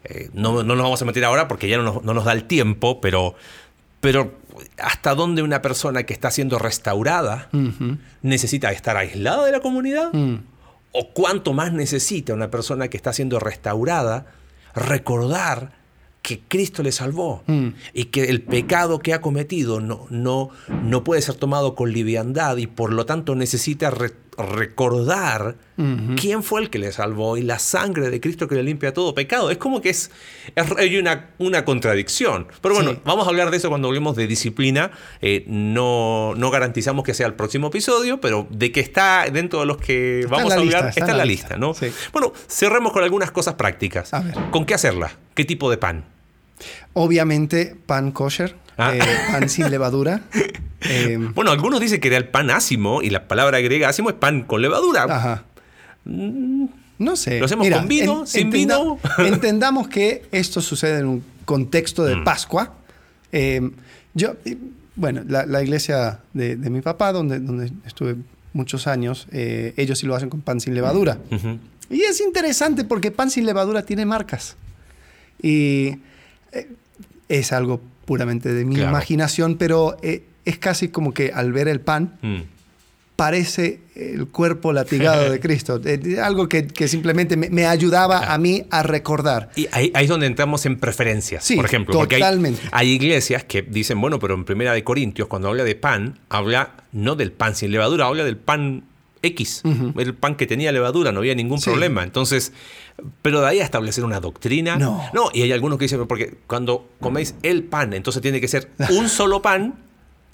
Eh, 0.05 0.29
no, 0.33 0.63
no 0.63 0.75
nos 0.75 0.83
vamos 0.83 1.01
a 1.01 1.05
meter 1.05 1.25
ahora 1.25 1.49
porque 1.49 1.67
ya 1.67 1.75
no 1.75 1.83
nos, 1.83 2.03
no 2.05 2.13
nos 2.13 2.23
da 2.23 2.31
el 2.31 2.45
tiempo, 2.45 3.01
pero, 3.01 3.35
pero 3.99 4.33
¿hasta 4.77 5.15
dónde 5.15 5.41
una 5.41 5.61
persona 5.61 6.03
que 6.03 6.13
está 6.13 6.31
siendo 6.31 6.57
restaurada 6.59 7.49
necesita 8.21 8.71
estar 8.71 8.97
aislada 8.97 9.45
de 9.45 9.51
la 9.51 9.59
comunidad? 9.59 10.11
Mm. 10.13 10.35
¿O 10.91 11.09
cuánto 11.13 11.53
más 11.53 11.73
necesita 11.73 12.33
una 12.33 12.49
persona 12.49 12.87
que 12.87 12.97
está 12.97 13.11
siendo 13.13 13.39
restaurada 13.39 14.27
recordar 14.73 15.71
que 16.21 16.39
Cristo 16.47 16.81
le 16.81 16.91
salvó 16.91 17.43
Mm. 17.45 17.67
y 17.93 18.05
que 18.05 18.23
el 18.25 18.41
pecado 18.41 18.97
que 18.99 19.13
ha 19.13 19.21
cometido 19.21 19.79
no, 19.79 20.07
no, 20.09 20.49
no 20.83 21.03
puede 21.03 21.21
ser 21.21 21.35
tomado 21.35 21.75
con 21.75 21.91
liviandad 21.91 22.57
y 22.57 22.65
por 22.65 22.91
lo 22.91 23.05
tanto 23.05 23.35
necesita 23.35 23.91
re- 23.91 24.11
recordar 24.37 25.55
quién 26.19 26.41
fue 26.43 26.61
el 26.61 26.69
que 26.69 26.79
le 26.79 26.91
salvó 26.91 27.35
y 27.37 27.41
la 27.41 27.59
sangre 27.59 28.09
de 28.09 28.19
Cristo 28.21 28.47
que 28.47 28.55
le 28.55 28.63
limpia 28.63 28.93
todo 28.93 29.13
pecado? 29.13 29.51
Es 29.51 29.57
como 29.57 29.81
que 29.81 29.89
es, 29.89 30.11
es- 30.55 30.71
hay 30.77 30.97
una, 30.97 31.29
una 31.37 31.65
contradicción. 31.65 32.47
Pero 32.61 32.75
bueno, 32.75 32.91
Sí. 32.91 32.99
vamos 33.05 33.27
a 33.27 33.29
hablar 33.29 33.51
de 33.51 33.57
eso 33.57 33.69
cuando 33.69 33.87
hablemos 33.89 34.15
de 34.15 34.27
disciplina. 34.27 34.91
Eh, 35.21 35.43
no, 35.47 36.33
no 36.35 36.51
garantizamos 36.51 37.03
que 37.03 37.13
sea 37.13 37.27
el 37.27 37.33
próximo 37.33 37.67
episodio, 37.67 38.19
pero 38.21 38.47
de 38.49 38.71
que 38.71 38.79
está 38.79 39.25
dentro 39.31 39.59
de 39.61 39.65
los 39.65 39.77
que 39.77 40.25
vamos 40.29 40.51
a 40.53 40.55
hablar, 40.55 40.85
lista, 40.85 40.89
está, 41.01 41.11
en 41.11 41.17
la 41.17 41.25
lista, 41.25 41.57
¿no? 41.57 41.73
Sí. 41.73 41.87
Bueno, 42.13 42.33
cerremos 42.47 42.91
con 42.93 43.03
algunas 43.03 43.31
cosas 43.31 43.55
prácticas. 43.55 44.13
A 44.13 44.21
ver. 44.21 44.35
¿Con 44.51 44.65
qué 44.65 44.73
hacerla? 44.73 45.11
¿Qué 45.33 45.45
tipo 45.45 45.69
de 45.69 45.77
pan? 45.77 46.05
Obviamente 46.93 47.75
pan 47.85 48.11
kosher, 48.11 48.55
Ah. 48.77 48.93
eh, 48.95 48.99
pan 49.31 49.49
sin 49.49 49.69
levadura. 49.69 50.21
Eh, 50.81 51.17
Bueno, 51.35 51.51
algunos 51.51 51.79
dicen 51.79 51.99
que 51.99 52.07
era 52.09 52.17
el 52.17 52.27
pan 52.27 52.49
ácimo 52.51 53.01
y 53.01 53.09
la 53.09 53.27
palabra 53.27 53.59
griega 53.59 53.89
ácimo 53.89 54.09
es 54.09 54.15
pan 54.15 54.43
con 54.43 54.61
levadura. 54.61 55.03
ajá. 55.03 55.43
No 56.97 57.15
sé. 57.15 57.39
¿Lo 57.39 57.45
hacemos 57.45 57.67
con 57.69 57.87
vino, 57.87 58.25
sin 58.25 58.49
vino? 58.51 58.99
entendamos 59.17 59.87
que 59.87 60.25
esto 60.31 60.61
sucede 60.61 60.99
en 60.99 61.07
un 61.07 61.23
contexto 61.45 62.05
de 62.05 62.15
Mm. 62.15 62.23
Pascua. 62.23 62.73
Eh, 63.31 63.69
yo, 64.13 64.35
bueno, 64.95 65.23
la, 65.27 65.45
la 65.45 65.61
iglesia 65.61 66.19
de, 66.33 66.55
de 66.55 66.69
mi 66.69 66.81
papá, 66.81 67.11
donde, 67.11 67.39
donde 67.39 67.71
estuve 67.85 68.15
muchos 68.53 68.87
años, 68.87 69.27
eh, 69.31 69.73
ellos 69.75 69.99
sí 69.99 70.05
lo 70.07 70.15
hacen 70.15 70.29
con 70.29 70.39
pan 70.41 70.61
sin 70.61 70.73
levadura. 70.73 71.17
Ujú. 71.31 71.57
Y 71.89 72.01
es 72.03 72.21
interesante 72.21 72.85
porque 72.85 73.11
pan 73.11 73.29
sin 73.29 73.45
levadura 73.45 73.81
tiene 73.83 74.05
marcas. 74.05 74.55
Y 75.41 75.97
es 77.27 77.51
algo 77.51 77.81
puramente 78.05 78.53
de 78.53 78.63
mi 78.63 78.75
Claro. 78.75 78.91
imaginación, 78.91 79.57
pero 79.57 79.97
eh, 80.01 80.23
es 80.45 80.57
casi 80.57 80.87
como 80.89 81.13
que 81.13 81.31
al 81.33 81.51
ver 81.51 81.67
el 81.67 81.81
pan 81.81 82.17
Mm. 82.21 82.41
parece 83.15 83.79
el 83.95 84.27
cuerpo 84.27 84.73
latigado 84.73 85.29
de 85.31 85.39
Cristo. 85.45 85.79
Eh, 85.85 86.19
algo 86.21 86.49
que, 86.49 86.67
que 86.67 86.87
simplemente 86.87 87.37
me, 87.37 87.49
me 87.49 87.65
ayudaba 87.65 88.33
a 88.33 88.37
mí 88.37 88.65
a 88.69 88.83
recordar. 88.83 89.49
Y 89.55 89.67
ahí, 89.71 89.91
ahí 89.93 90.03
es 90.03 90.09
donde 90.09 90.25
entramos 90.27 90.65
en 90.65 90.77
preferencias, 90.77 91.43
Sí, 91.45 91.55
por 91.55 91.65
ejemplo. 91.65 91.95
Porque 91.95 92.15
hay- 92.15 92.21
totalmente. 92.21 92.61
hay, 92.71 92.89
iglesias 92.91 93.45
que 93.45 93.61
dicen, 93.61 94.01
bueno, 94.01 94.19
pero 94.19 94.33
en 94.35 94.43
Primera 94.43 94.73
de 94.73 94.83
Corintios, 94.83 95.27
cuando 95.29 95.47
habla 95.47 95.63
de 95.63 95.75
pan, 95.75 96.19
habla 96.29 96.71
no 96.91 97.15
del 97.15 97.31
pan 97.31 97.55
sin 97.55 97.71
levadura, 97.71 98.05
habla 98.07 98.23
del 98.25 98.37
pan 98.37 98.83
X, 99.21 99.63
el 99.97 100.13
pan 100.13 100.35
que 100.35 100.45
tenía 100.45 100.71
levadura, 100.71 101.11
no 101.11 101.19
había 101.19 101.33
ningún 101.33 101.59
Sí. 101.59 101.69
problema. 101.71 102.03
Entonces, 102.03 102.51
pero 103.23 103.41
de 103.41 103.47
ahí 103.47 103.59
a 103.59 103.63
establecer 103.63 104.03
una 104.03 104.19
doctrina. 104.19 104.75
No. 104.75 105.01
No, 105.13 105.29
y 105.33 105.41
hay 105.41 105.51
algunos 105.51 105.79
que 105.79 105.85
dicen, 105.85 106.05
porque 106.05 106.35
cuando 106.45 106.89
coméis 106.99 107.33
el 107.41 107.63
pan, 107.63 107.93
entonces 107.93 108.21
tiene 108.21 108.39
que 108.39 108.47
ser 108.47 108.69
un 108.91 109.07
solo 109.09 109.41
pan. 109.41 109.73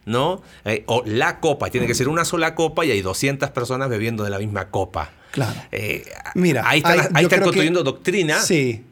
¿No? 0.06 0.42
Eh, 0.66 0.84
o 0.88 1.04
la 1.06 1.40
copa, 1.40 1.70
tiene 1.70 1.86
que 1.88 1.94
ser 1.94 2.08
una 2.08 2.26
sola 2.26 2.56
copa 2.56 2.84
y 2.86 2.92
hay 2.92 3.02
200 3.02 3.52
personas 3.52 3.88
bebiendo 3.90 4.24
de 4.24 4.30
la 4.32 4.40
misma 4.40 4.70
copa. 4.70 5.12
Claro. 5.32 5.54
Eh, 5.72 6.04
Mira, 6.36 6.64
ahí 6.68 6.80
están, 6.80 7.00
hay- 7.00 7.08
ahí 7.14 7.28
que- 7.28 7.40
construyendo 7.40 7.84
doctrina. 7.84 8.40
Sí. 8.42 8.84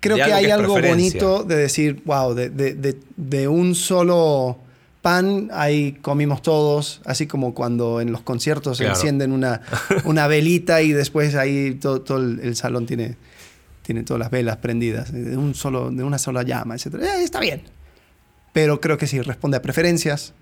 Creo 0.00 0.16
que 0.16 0.22
hay 0.22 0.46
que 0.46 0.52
algo 0.52 0.78
bonito 0.80 1.44
de 1.44 1.56
decir, 1.56 2.02
wow, 2.04 2.34
de, 2.34 2.50
de- 2.50 2.74
de- 2.74 2.98
de 3.16 3.48
un 3.48 3.74
solo 3.74 4.58
pan 5.02 5.50
ahí 5.52 5.92
comimos 6.00 6.40
todos, 6.40 7.02
así 7.04 7.26
como 7.26 7.52
cuando 7.54 8.00
en 8.00 8.10
los 8.10 8.22
conciertos 8.22 8.78
Claro. 8.78 8.94
encienden 8.94 9.32
una, 9.32 9.60
una 10.04 10.26
velita 10.28 10.80
y 10.82 10.92
después 10.92 11.34
ahí 11.34 11.74
todo, 11.74 12.00
todo 12.00 12.18
el, 12.18 12.40
el 12.42 12.56
salón 12.56 12.86
tiene, 12.86 13.16
tiene 13.82 14.02
todas 14.02 14.18
las 14.18 14.30
velas 14.30 14.56
prendidas, 14.58 15.12
de, 15.12 15.36
un 15.36 15.54
solo, 15.54 15.90
de 15.90 16.02
una 16.04 16.16
sola 16.18 16.42
llama, 16.42 16.74
etc. 16.74 16.94
Eh, 17.02 17.22
está 17.22 17.38
bien. 17.40 17.62
Pero 18.54 18.80
creo 18.80 18.96
que 18.96 19.06
sí, 19.06 19.20
responde 19.20 19.56
a 19.58 19.62
preferencias, 19.62 20.32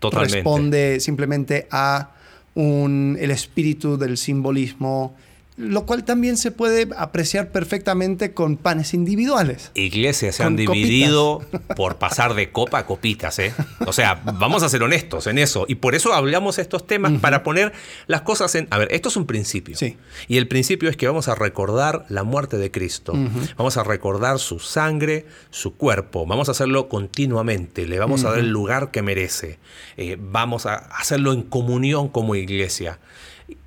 Responde 0.00 1.00
simplemente 1.00 1.66
a 1.70 2.12
un, 2.54 3.16
el 3.20 3.30
espíritu 3.30 3.96
del 3.96 4.16
simbolismo, 4.16 5.14
lo 5.58 5.86
cual 5.86 6.04
también 6.04 6.36
se 6.36 6.52
puede 6.52 6.88
apreciar 6.96 7.50
perfectamente 7.50 8.32
con 8.32 8.56
panes 8.56 8.94
individuales. 8.94 9.72
Iglesias 9.74 10.36
se 10.36 10.44
han 10.44 10.54
dividido 10.54 11.42
por 11.76 11.96
pasar 11.96 12.34
de 12.34 12.52
copa 12.52 12.78
a 12.78 12.86
copitas, 12.86 13.40
¿eh? 13.40 13.52
O 13.84 13.92
sea, 13.92 14.22
vamos 14.24 14.62
a 14.62 14.68
ser 14.68 14.84
honestos 14.84 15.26
en 15.26 15.36
eso. 15.36 15.64
Y 15.66 15.74
por 15.74 15.96
eso 15.96 16.14
hablamos 16.14 16.60
estos 16.60 16.86
temas 16.86 17.12
para 17.20 17.42
poner 17.42 17.72
las 18.06 18.22
cosas 18.22 18.54
en... 18.54 18.68
A 18.70 18.78
ver, 18.78 18.88
esto 18.92 19.08
es 19.08 19.16
un 19.16 19.26
principio. 19.26 19.76
Sí. 19.76 19.96
Y 20.28 20.36
el 20.36 20.46
principio 20.46 20.88
es 20.88 20.96
que 20.96 21.08
vamos 21.08 21.26
a 21.26 21.34
recordar 21.34 22.06
la 22.08 22.22
muerte 22.22 22.56
de 22.56 22.70
Cristo. 22.70 23.14
Vamos 23.56 23.76
a 23.76 23.82
recordar 23.82 24.38
su 24.38 24.60
sangre, 24.60 25.26
su 25.50 25.74
cuerpo. 25.74 26.24
Vamos 26.24 26.48
a 26.48 26.52
hacerlo 26.52 26.88
continuamente. 26.88 27.84
Le 27.84 27.98
vamos 27.98 28.24
a 28.24 28.30
dar 28.30 28.38
el 28.38 28.50
lugar 28.50 28.92
que 28.92 29.02
merece. 29.02 29.58
Eh, 29.96 30.16
vamos 30.20 30.66
a 30.66 30.76
hacerlo 30.76 31.32
en 31.32 31.42
comunión 31.42 32.08
como 32.08 32.36
iglesia. 32.36 33.00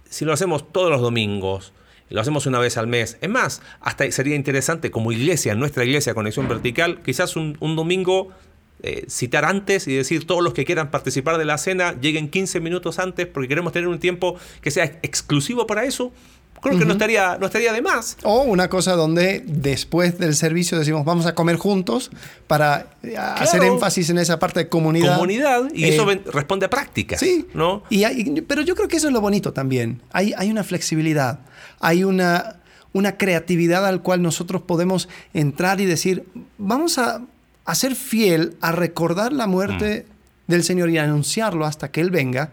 Si 0.09 0.23
lo 0.23 0.31
hacemos 0.31 0.71
todos 0.71 0.89
los 0.89 1.01
domingos, 1.01 1.73
lo 2.11 2.21
hacemos 2.21 2.45
una 2.45 2.59
vez 2.59 2.77
al 2.77 2.87
mes. 2.87 3.17
Es 3.21 3.29
más, 3.29 3.61
hasta 3.79 4.09
sería 4.11 4.35
interesante 4.35 4.91
como 4.91 5.11
iglesia, 5.11 5.55
nuestra 5.55 5.83
iglesia 5.83 6.13
Conexión 6.13 6.47
Vertical, 6.47 7.01
quizás 7.03 7.35
un, 7.35 7.55
domingo 7.59 8.29
eh, 8.83 9.05
citar 9.09 9.45
antes 9.45 9.87
y 9.87 9.95
decir 9.95 10.25
todos 10.27 10.43
los 10.43 10.53
que 10.53 10.65
quieran 10.65 10.91
participar 10.91 11.37
de 11.37 11.45
la 11.45 11.57
cena 11.57 11.99
lleguen 11.99 12.29
15 12.29 12.59
minutos 12.59 12.99
antes 12.99 13.27
porque 13.27 13.47
queremos 13.47 13.73
tener 13.73 13.87
un 13.87 13.99
tiempo 13.99 14.37
que 14.61 14.71
sea 14.71 14.99
exclusivo 15.03 15.67
para 15.67 15.85
eso. 15.85 16.11
Creo 16.61 16.77
que 16.77 16.85
no, 16.85 16.91
estaría, 16.93 17.37
no 17.39 17.47
estaría 17.47 17.73
de 17.73 17.81
más. 17.81 18.17
O 18.23 18.43
una 18.43 18.69
cosa 18.69 18.93
donde 18.93 19.43
después 19.45 20.19
del 20.19 20.35
servicio 20.35 20.77
decimos 20.77 21.03
vamos 21.05 21.25
a 21.25 21.33
comer 21.33 21.55
juntos 21.55 22.11
para 22.47 22.87
eh, 23.03 23.17
hacer 23.17 23.63
énfasis 23.63 24.09
en 24.11 24.19
esa 24.19 24.37
parte 24.37 24.59
de 24.61 24.69
comunidad. 24.69 25.15
Comunidad, 25.15 25.63
y 25.73 25.85
Eh, 25.85 25.89
eso 25.95 26.05
ven- 26.05 26.21
responde 26.31 26.67
a 26.67 26.69
prácticas. 26.69 27.19
Sí, 27.19 27.47
¿no? 27.55 27.81
Y 27.89 28.03
hay- 28.03 28.41
pero 28.47 28.61
yo 28.61 28.75
creo 28.75 28.87
que 28.87 28.97
eso 28.97 29.07
es 29.07 29.13
lo 29.13 29.21
bonito 29.21 29.53
también. 29.53 30.01
Hay, 30.11 30.33
hay 30.37 30.51
una 30.51 30.63
flexibilidad, 30.63 31.39
hay 31.79 32.03
una, 32.03 32.57
una 32.93 33.17
creatividad 33.17 33.85
al 33.87 34.01
cual 34.03 34.21
nosotros 34.21 34.61
podemos 34.61 35.09
entrar 35.33 35.81
y 35.81 35.85
decir, 35.85 36.25
vamos 36.59 36.97
a, 36.99 37.21
a 37.65 37.75
ser 37.75 37.95
fiel 37.95 38.55
a 38.61 38.71
recordar 38.71 39.33
la 39.33 39.47
muerte 39.47 40.05
Mm. 40.47 40.51
del 40.51 40.63
Señor 40.63 40.89
y 40.89 40.97
anunciarlo 40.97 41.65
hasta 41.65 41.89
que 41.91 42.01
Él 42.01 42.11
venga, 42.11 42.51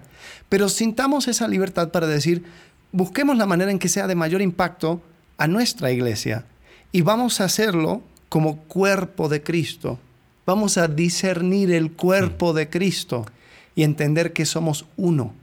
pero 0.48 0.68
sintamos 0.68 1.26
esa 1.28 1.48
libertad 1.48 1.90
para 1.90 2.06
decir, 2.06 2.44
busquemos 2.92 3.36
la 3.36 3.46
manera 3.46 3.70
en 3.70 3.78
que 3.78 3.88
sea 3.88 4.06
de 4.06 4.14
mayor 4.14 4.42
impacto 4.42 5.02
a 5.36 5.46
nuestra 5.46 5.90
iglesia 5.90 6.44
y 6.92 7.02
vamos 7.02 7.40
a 7.40 7.44
hacerlo 7.44 8.02
como 8.28 8.58
cuerpo 8.64 9.28
de 9.28 9.42
Cristo. 9.42 9.98
Vamos 10.46 10.78
a 10.78 10.88
discernir 10.88 11.70
el 11.72 11.92
cuerpo 11.92 12.52
de 12.52 12.70
Cristo 12.70 13.26
y 13.74 13.82
entender 13.82 14.32
que 14.32 14.46
somos 14.46 14.86
uno. 14.96 15.34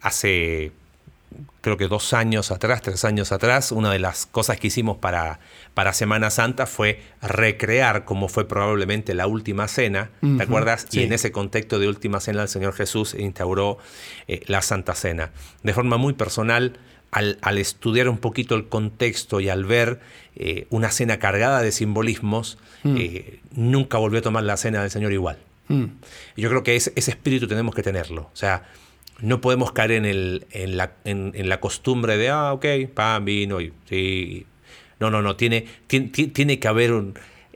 hace 0.00 0.72
creo 1.60 1.76
que 1.76 1.88
dos 1.88 2.12
años 2.14 2.50
atrás, 2.50 2.82
tres 2.82 3.04
años 3.04 3.32
atrás, 3.32 3.72
una 3.72 3.90
de 3.92 3.98
las 3.98 4.26
cosas 4.26 4.58
que 4.58 4.68
hicimos 4.68 4.96
para, 4.98 5.40
para 5.74 5.92
Semana 5.92 6.30
Santa 6.30 6.66
fue 6.66 7.02
recrear 7.20 8.04
como 8.04 8.28
fue 8.28 8.46
probablemente 8.48 9.14
la 9.14 9.26
última 9.26 9.68
cena, 9.68 10.10
¿te 10.20 10.42
acuerdas? 10.42 10.86
sí. 10.88 11.00
Y 11.00 11.02
en 11.04 11.12
ese 11.12 11.30
contexto 11.32 11.78
de 11.78 11.88
última 11.88 12.20
cena 12.20 12.42
el 12.42 12.48
Señor 12.48 12.72
Jesús 12.74 13.14
instauró 13.14 13.78
eh, 14.26 14.40
la 14.46 14.62
Santa 14.62 14.94
Cena. 14.94 15.30
De 15.62 15.72
forma 15.74 15.96
muy 15.98 16.14
personal, 16.14 16.78
al, 17.10 17.38
al 17.42 17.58
estudiar 17.58 18.08
un 18.08 18.18
poquito 18.18 18.54
el 18.54 18.68
contexto 18.68 19.40
y 19.40 19.48
al 19.48 19.64
ver 19.64 20.00
eh, 20.36 20.66
una 20.70 20.90
cena 20.90 21.18
cargada 21.18 21.62
de 21.62 21.72
simbolismos, 21.72 22.58
Mm. 22.84 22.96
eh, 22.96 23.40
nunca 23.56 23.98
volvió 23.98 24.20
a 24.20 24.22
tomar 24.22 24.44
la 24.44 24.56
cena 24.56 24.80
del 24.82 24.90
Señor 24.92 25.12
igual. 25.12 25.36
Mm. 25.66 25.86
Yo 26.36 26.48
creo 26.48 26.62
que 26.62 26.76
ese, 26.76 26.92
ese 26.94 27.10
espíritu 27.10 27.48
tenemos 27.48 27.74
que 27.74 27.82
tenerlo. 27.82 28.30
O 28.32 28.36
sea, 28.36 28.68
no 29.20 29.40
podemos 29.40 29.72
caer 29.72 29.92
en, 29.92 30.04
el, 30.04 30.46
en, 30.50 30.76
la, 30.76 30.92
en, 31.04 31.32
en 31.34 31.48
la 31.48 31.60
costumbre 31.60 32.16
de, 32.16 32.30
ah, 32.30 32.52
ok, 32.52 32.64
pan, 32.94 33.24
vino 33.24 33.60
y 33.60 33.72
sí. 33.88 34.46
No, 35.00 35.10
no, 35.10 35.22
no. 35.22 35.36
Tiene, 35.36 35.66
tiene, 35.86 36.08
tiene 36.08 36.58
que 36.58 36.68
haber 36.68 36.92
un. 36.92 37.14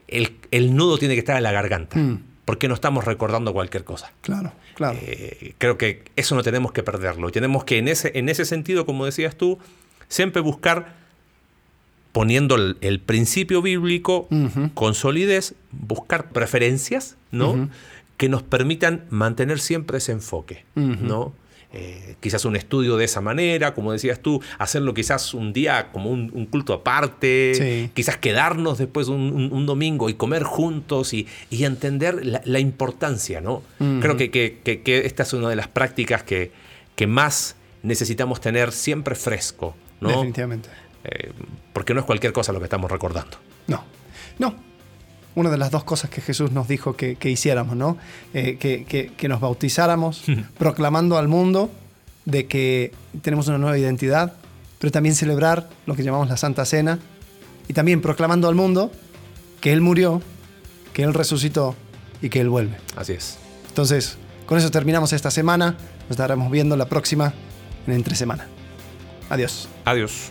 El, 0.09 0.37
el 0.51 0.75
nudo 0.77 0.98
tiene 0.98 1.14
que 1.14 1.20
estar 1.20 1.37
en 1.37 1.42
la 1.42 1.53
garganta. 1.53 1.98
Mm. 1.98 2.22
Porque 2.44 2.68
no 2.68 2.75
estamos 2.75 3.05
recordando 3.05 3.53
cualquier 3.53 3.85
cosa. 3.85 4.12
Claro, 4.20 4.53
claro. 4.75 4.98
Eh, 5.01 5.55
creo 5.59 5.79
que 5.79 6.03
eso 6.16 6.35
no 6.35 6.42
tenemos 6.42 6.72
que 6.72 6.83
perderlo. 6.83 7.31
Tenemos 7.31 7.64
que, 7.64 7.79
en 7.79 7.88
ese, 7.88 8.12
en 8.16 8.29
ese 8.29 8.44
sentido, 8.44 8.85
como 8.85 9.05
decías 9.05 9.37
tú, 9.37 9.59
siempre 10.09 10.42
buscar, 10.42 10.94
poniendo 12.11 12.57
el, 12.57 12.79
el 12.81 12.98
principio 13.01 13.62
bíblico 13.62 14.29
con 14.75 14.94
solidez, 14.94 15.55
buscar 15.70 16.31
preferencias, 16.31 17.16
¿no? 17.31 17.70
Que 18.16 18.29
nos 18.29 18.42
permitan 18.42 19.05
mantener 19.09 19.61
siempre 19.61 19.98
ese 19.98 20.12
enfoque. 20.12 20.64
¿no? 20.75 21.33
Eh, 21.75 22.17
quizás 22.21 22.45
un 22.45 22.55
estudio 22.55 22.99
de 22.99 23.07
esa 23.07 23.21
manera, 23.23 23.73
como 23.73 23.93
decías 23.93 24.21
tú, 24.21 24.43
hacerlo 24.59 24.93
quizás 24.93 25.33
un 25.33 25.55
día 25.55 25.91
como 25.91 26.11
un, 26.11 26.31
un 26.35 26.45
culto 26.45 26.75
aparte, 26.75 27.53
Sí. 27.55 27.91
quizás 27.95 28.19
quedarnos 28.19 28.77
después 28.77 29.09
un, 29.09 29.33
un- 29.33 29.53
un 29.53 29.65
domingo 29.65 30.11
y 30.11 30.15
comer 30.15 30.43
juntos 30.43 31.15
y, 31.15 31.27
y 31.51 31.65
entender 31.65 32.27
la, 32.27 32.43
la 32.45 32.59
importancia, 32.59 33.41
¿no? 33.41 33.63
Ujú. 33.81 34.01
Creo 34.01 34.17
que, 34.19 34.31
que- 34.31 34.59
que- 34.63 34.83
que 34.83 35.07
esta 35.07 35.23
es 35.23 35.33
una 35.33 35.49
de 35.49 35.57
las 35.57 35.69
prácticas 35.69 36.23
que, 36.23 36.51
que 36.95 37.07
más 37.07 37.57
necesitamos 37.83 38.41
tener 38.43 38.71
siempre 38.73 39.15
fresco, 39.15 39.75
¿no? 40.01 40.09
Definitivamente. 40.11 40.69
Eh, 41.05 41.33
porque 41.73 41.95
no 41.95 42.01
es 42.01 42.07
cualquier 42.07 42.33
cosa 42.35 42.53
lo 42.53 42.59
que 42.59 42.65
estamos 42.67 42.91
recordando. 42.91 43.39
No, 43.67 43.83
no. 44.39 44.55
Una 45.35 45.51
de 45.51 45.57
las 45.59 45.71
dos 45.71 45.85
cosas 45.85 46.11
que 46.11 46.21
Jesús 46.21 46.51
nos 46.53 46.68
dijo 46.68 46.95
que, 46.97 47.16
que 47.16 47.31
hiciéramos, 47.31 47.75
¿no? 47.77 47.97
Eh, 48.35 48.57
que, 48.61 48.85
que- 48.85 49.12
que 49.16 49.29
nos 49.29 49.40
bautizáramos, 49.40 50.23
proclamando 50.59 51.16
al 51.18 51.29
mundo 51.29 51.71
de 52.25 52.47
que 52.47 52.92
tenemos 53.23 53.49
una 53.49 53.59
nueva 53.59 53.79
identidad, 53.79 54.35
pero 54.79 54.90
también 54.90 55.14
celebrar 55.14 55.68
lo 55.87 55.95
que 55.95 56.03
llamamos 56.03 56.29
la 56.29 56.37
Santa 56.37 56.64
Cena, 56.64 56.99
y 57.68 57.73
también 57.73 58.01
proclamando 58.03 58.49
al 58.49 58.55
mundo 58.55 58.92
que 59.61 59.73
Él 59.73 59.81
murió, 59.81 60.21
que 60.92 61.03
Él 61.05 61.14
resucitó 61.14 61.75
y 62.21 62.29
que 62.29 62.40
Él 62.40 62.49
vuelve. 62.49 62.77
Así 62.97 63.12
es. 63.14 63.38
Entonces, 63.68 64.18
con 64.47 64.59
eso 64.59 64.71
terminamos 64.71 65.12
esta 65.12 65.31
semana. 65.31 65.77
Nos 66.03 66.11
estaremos 66.11 66.51
viendo 66.51 66.77
la 66.77 66.87
próxima 66.87 67.33
en 67.87 67.95
entre 67.95 68.17
semana. 68.17 68.48
Adiós. 69.31 69.69
Adiós. 69.87 70.31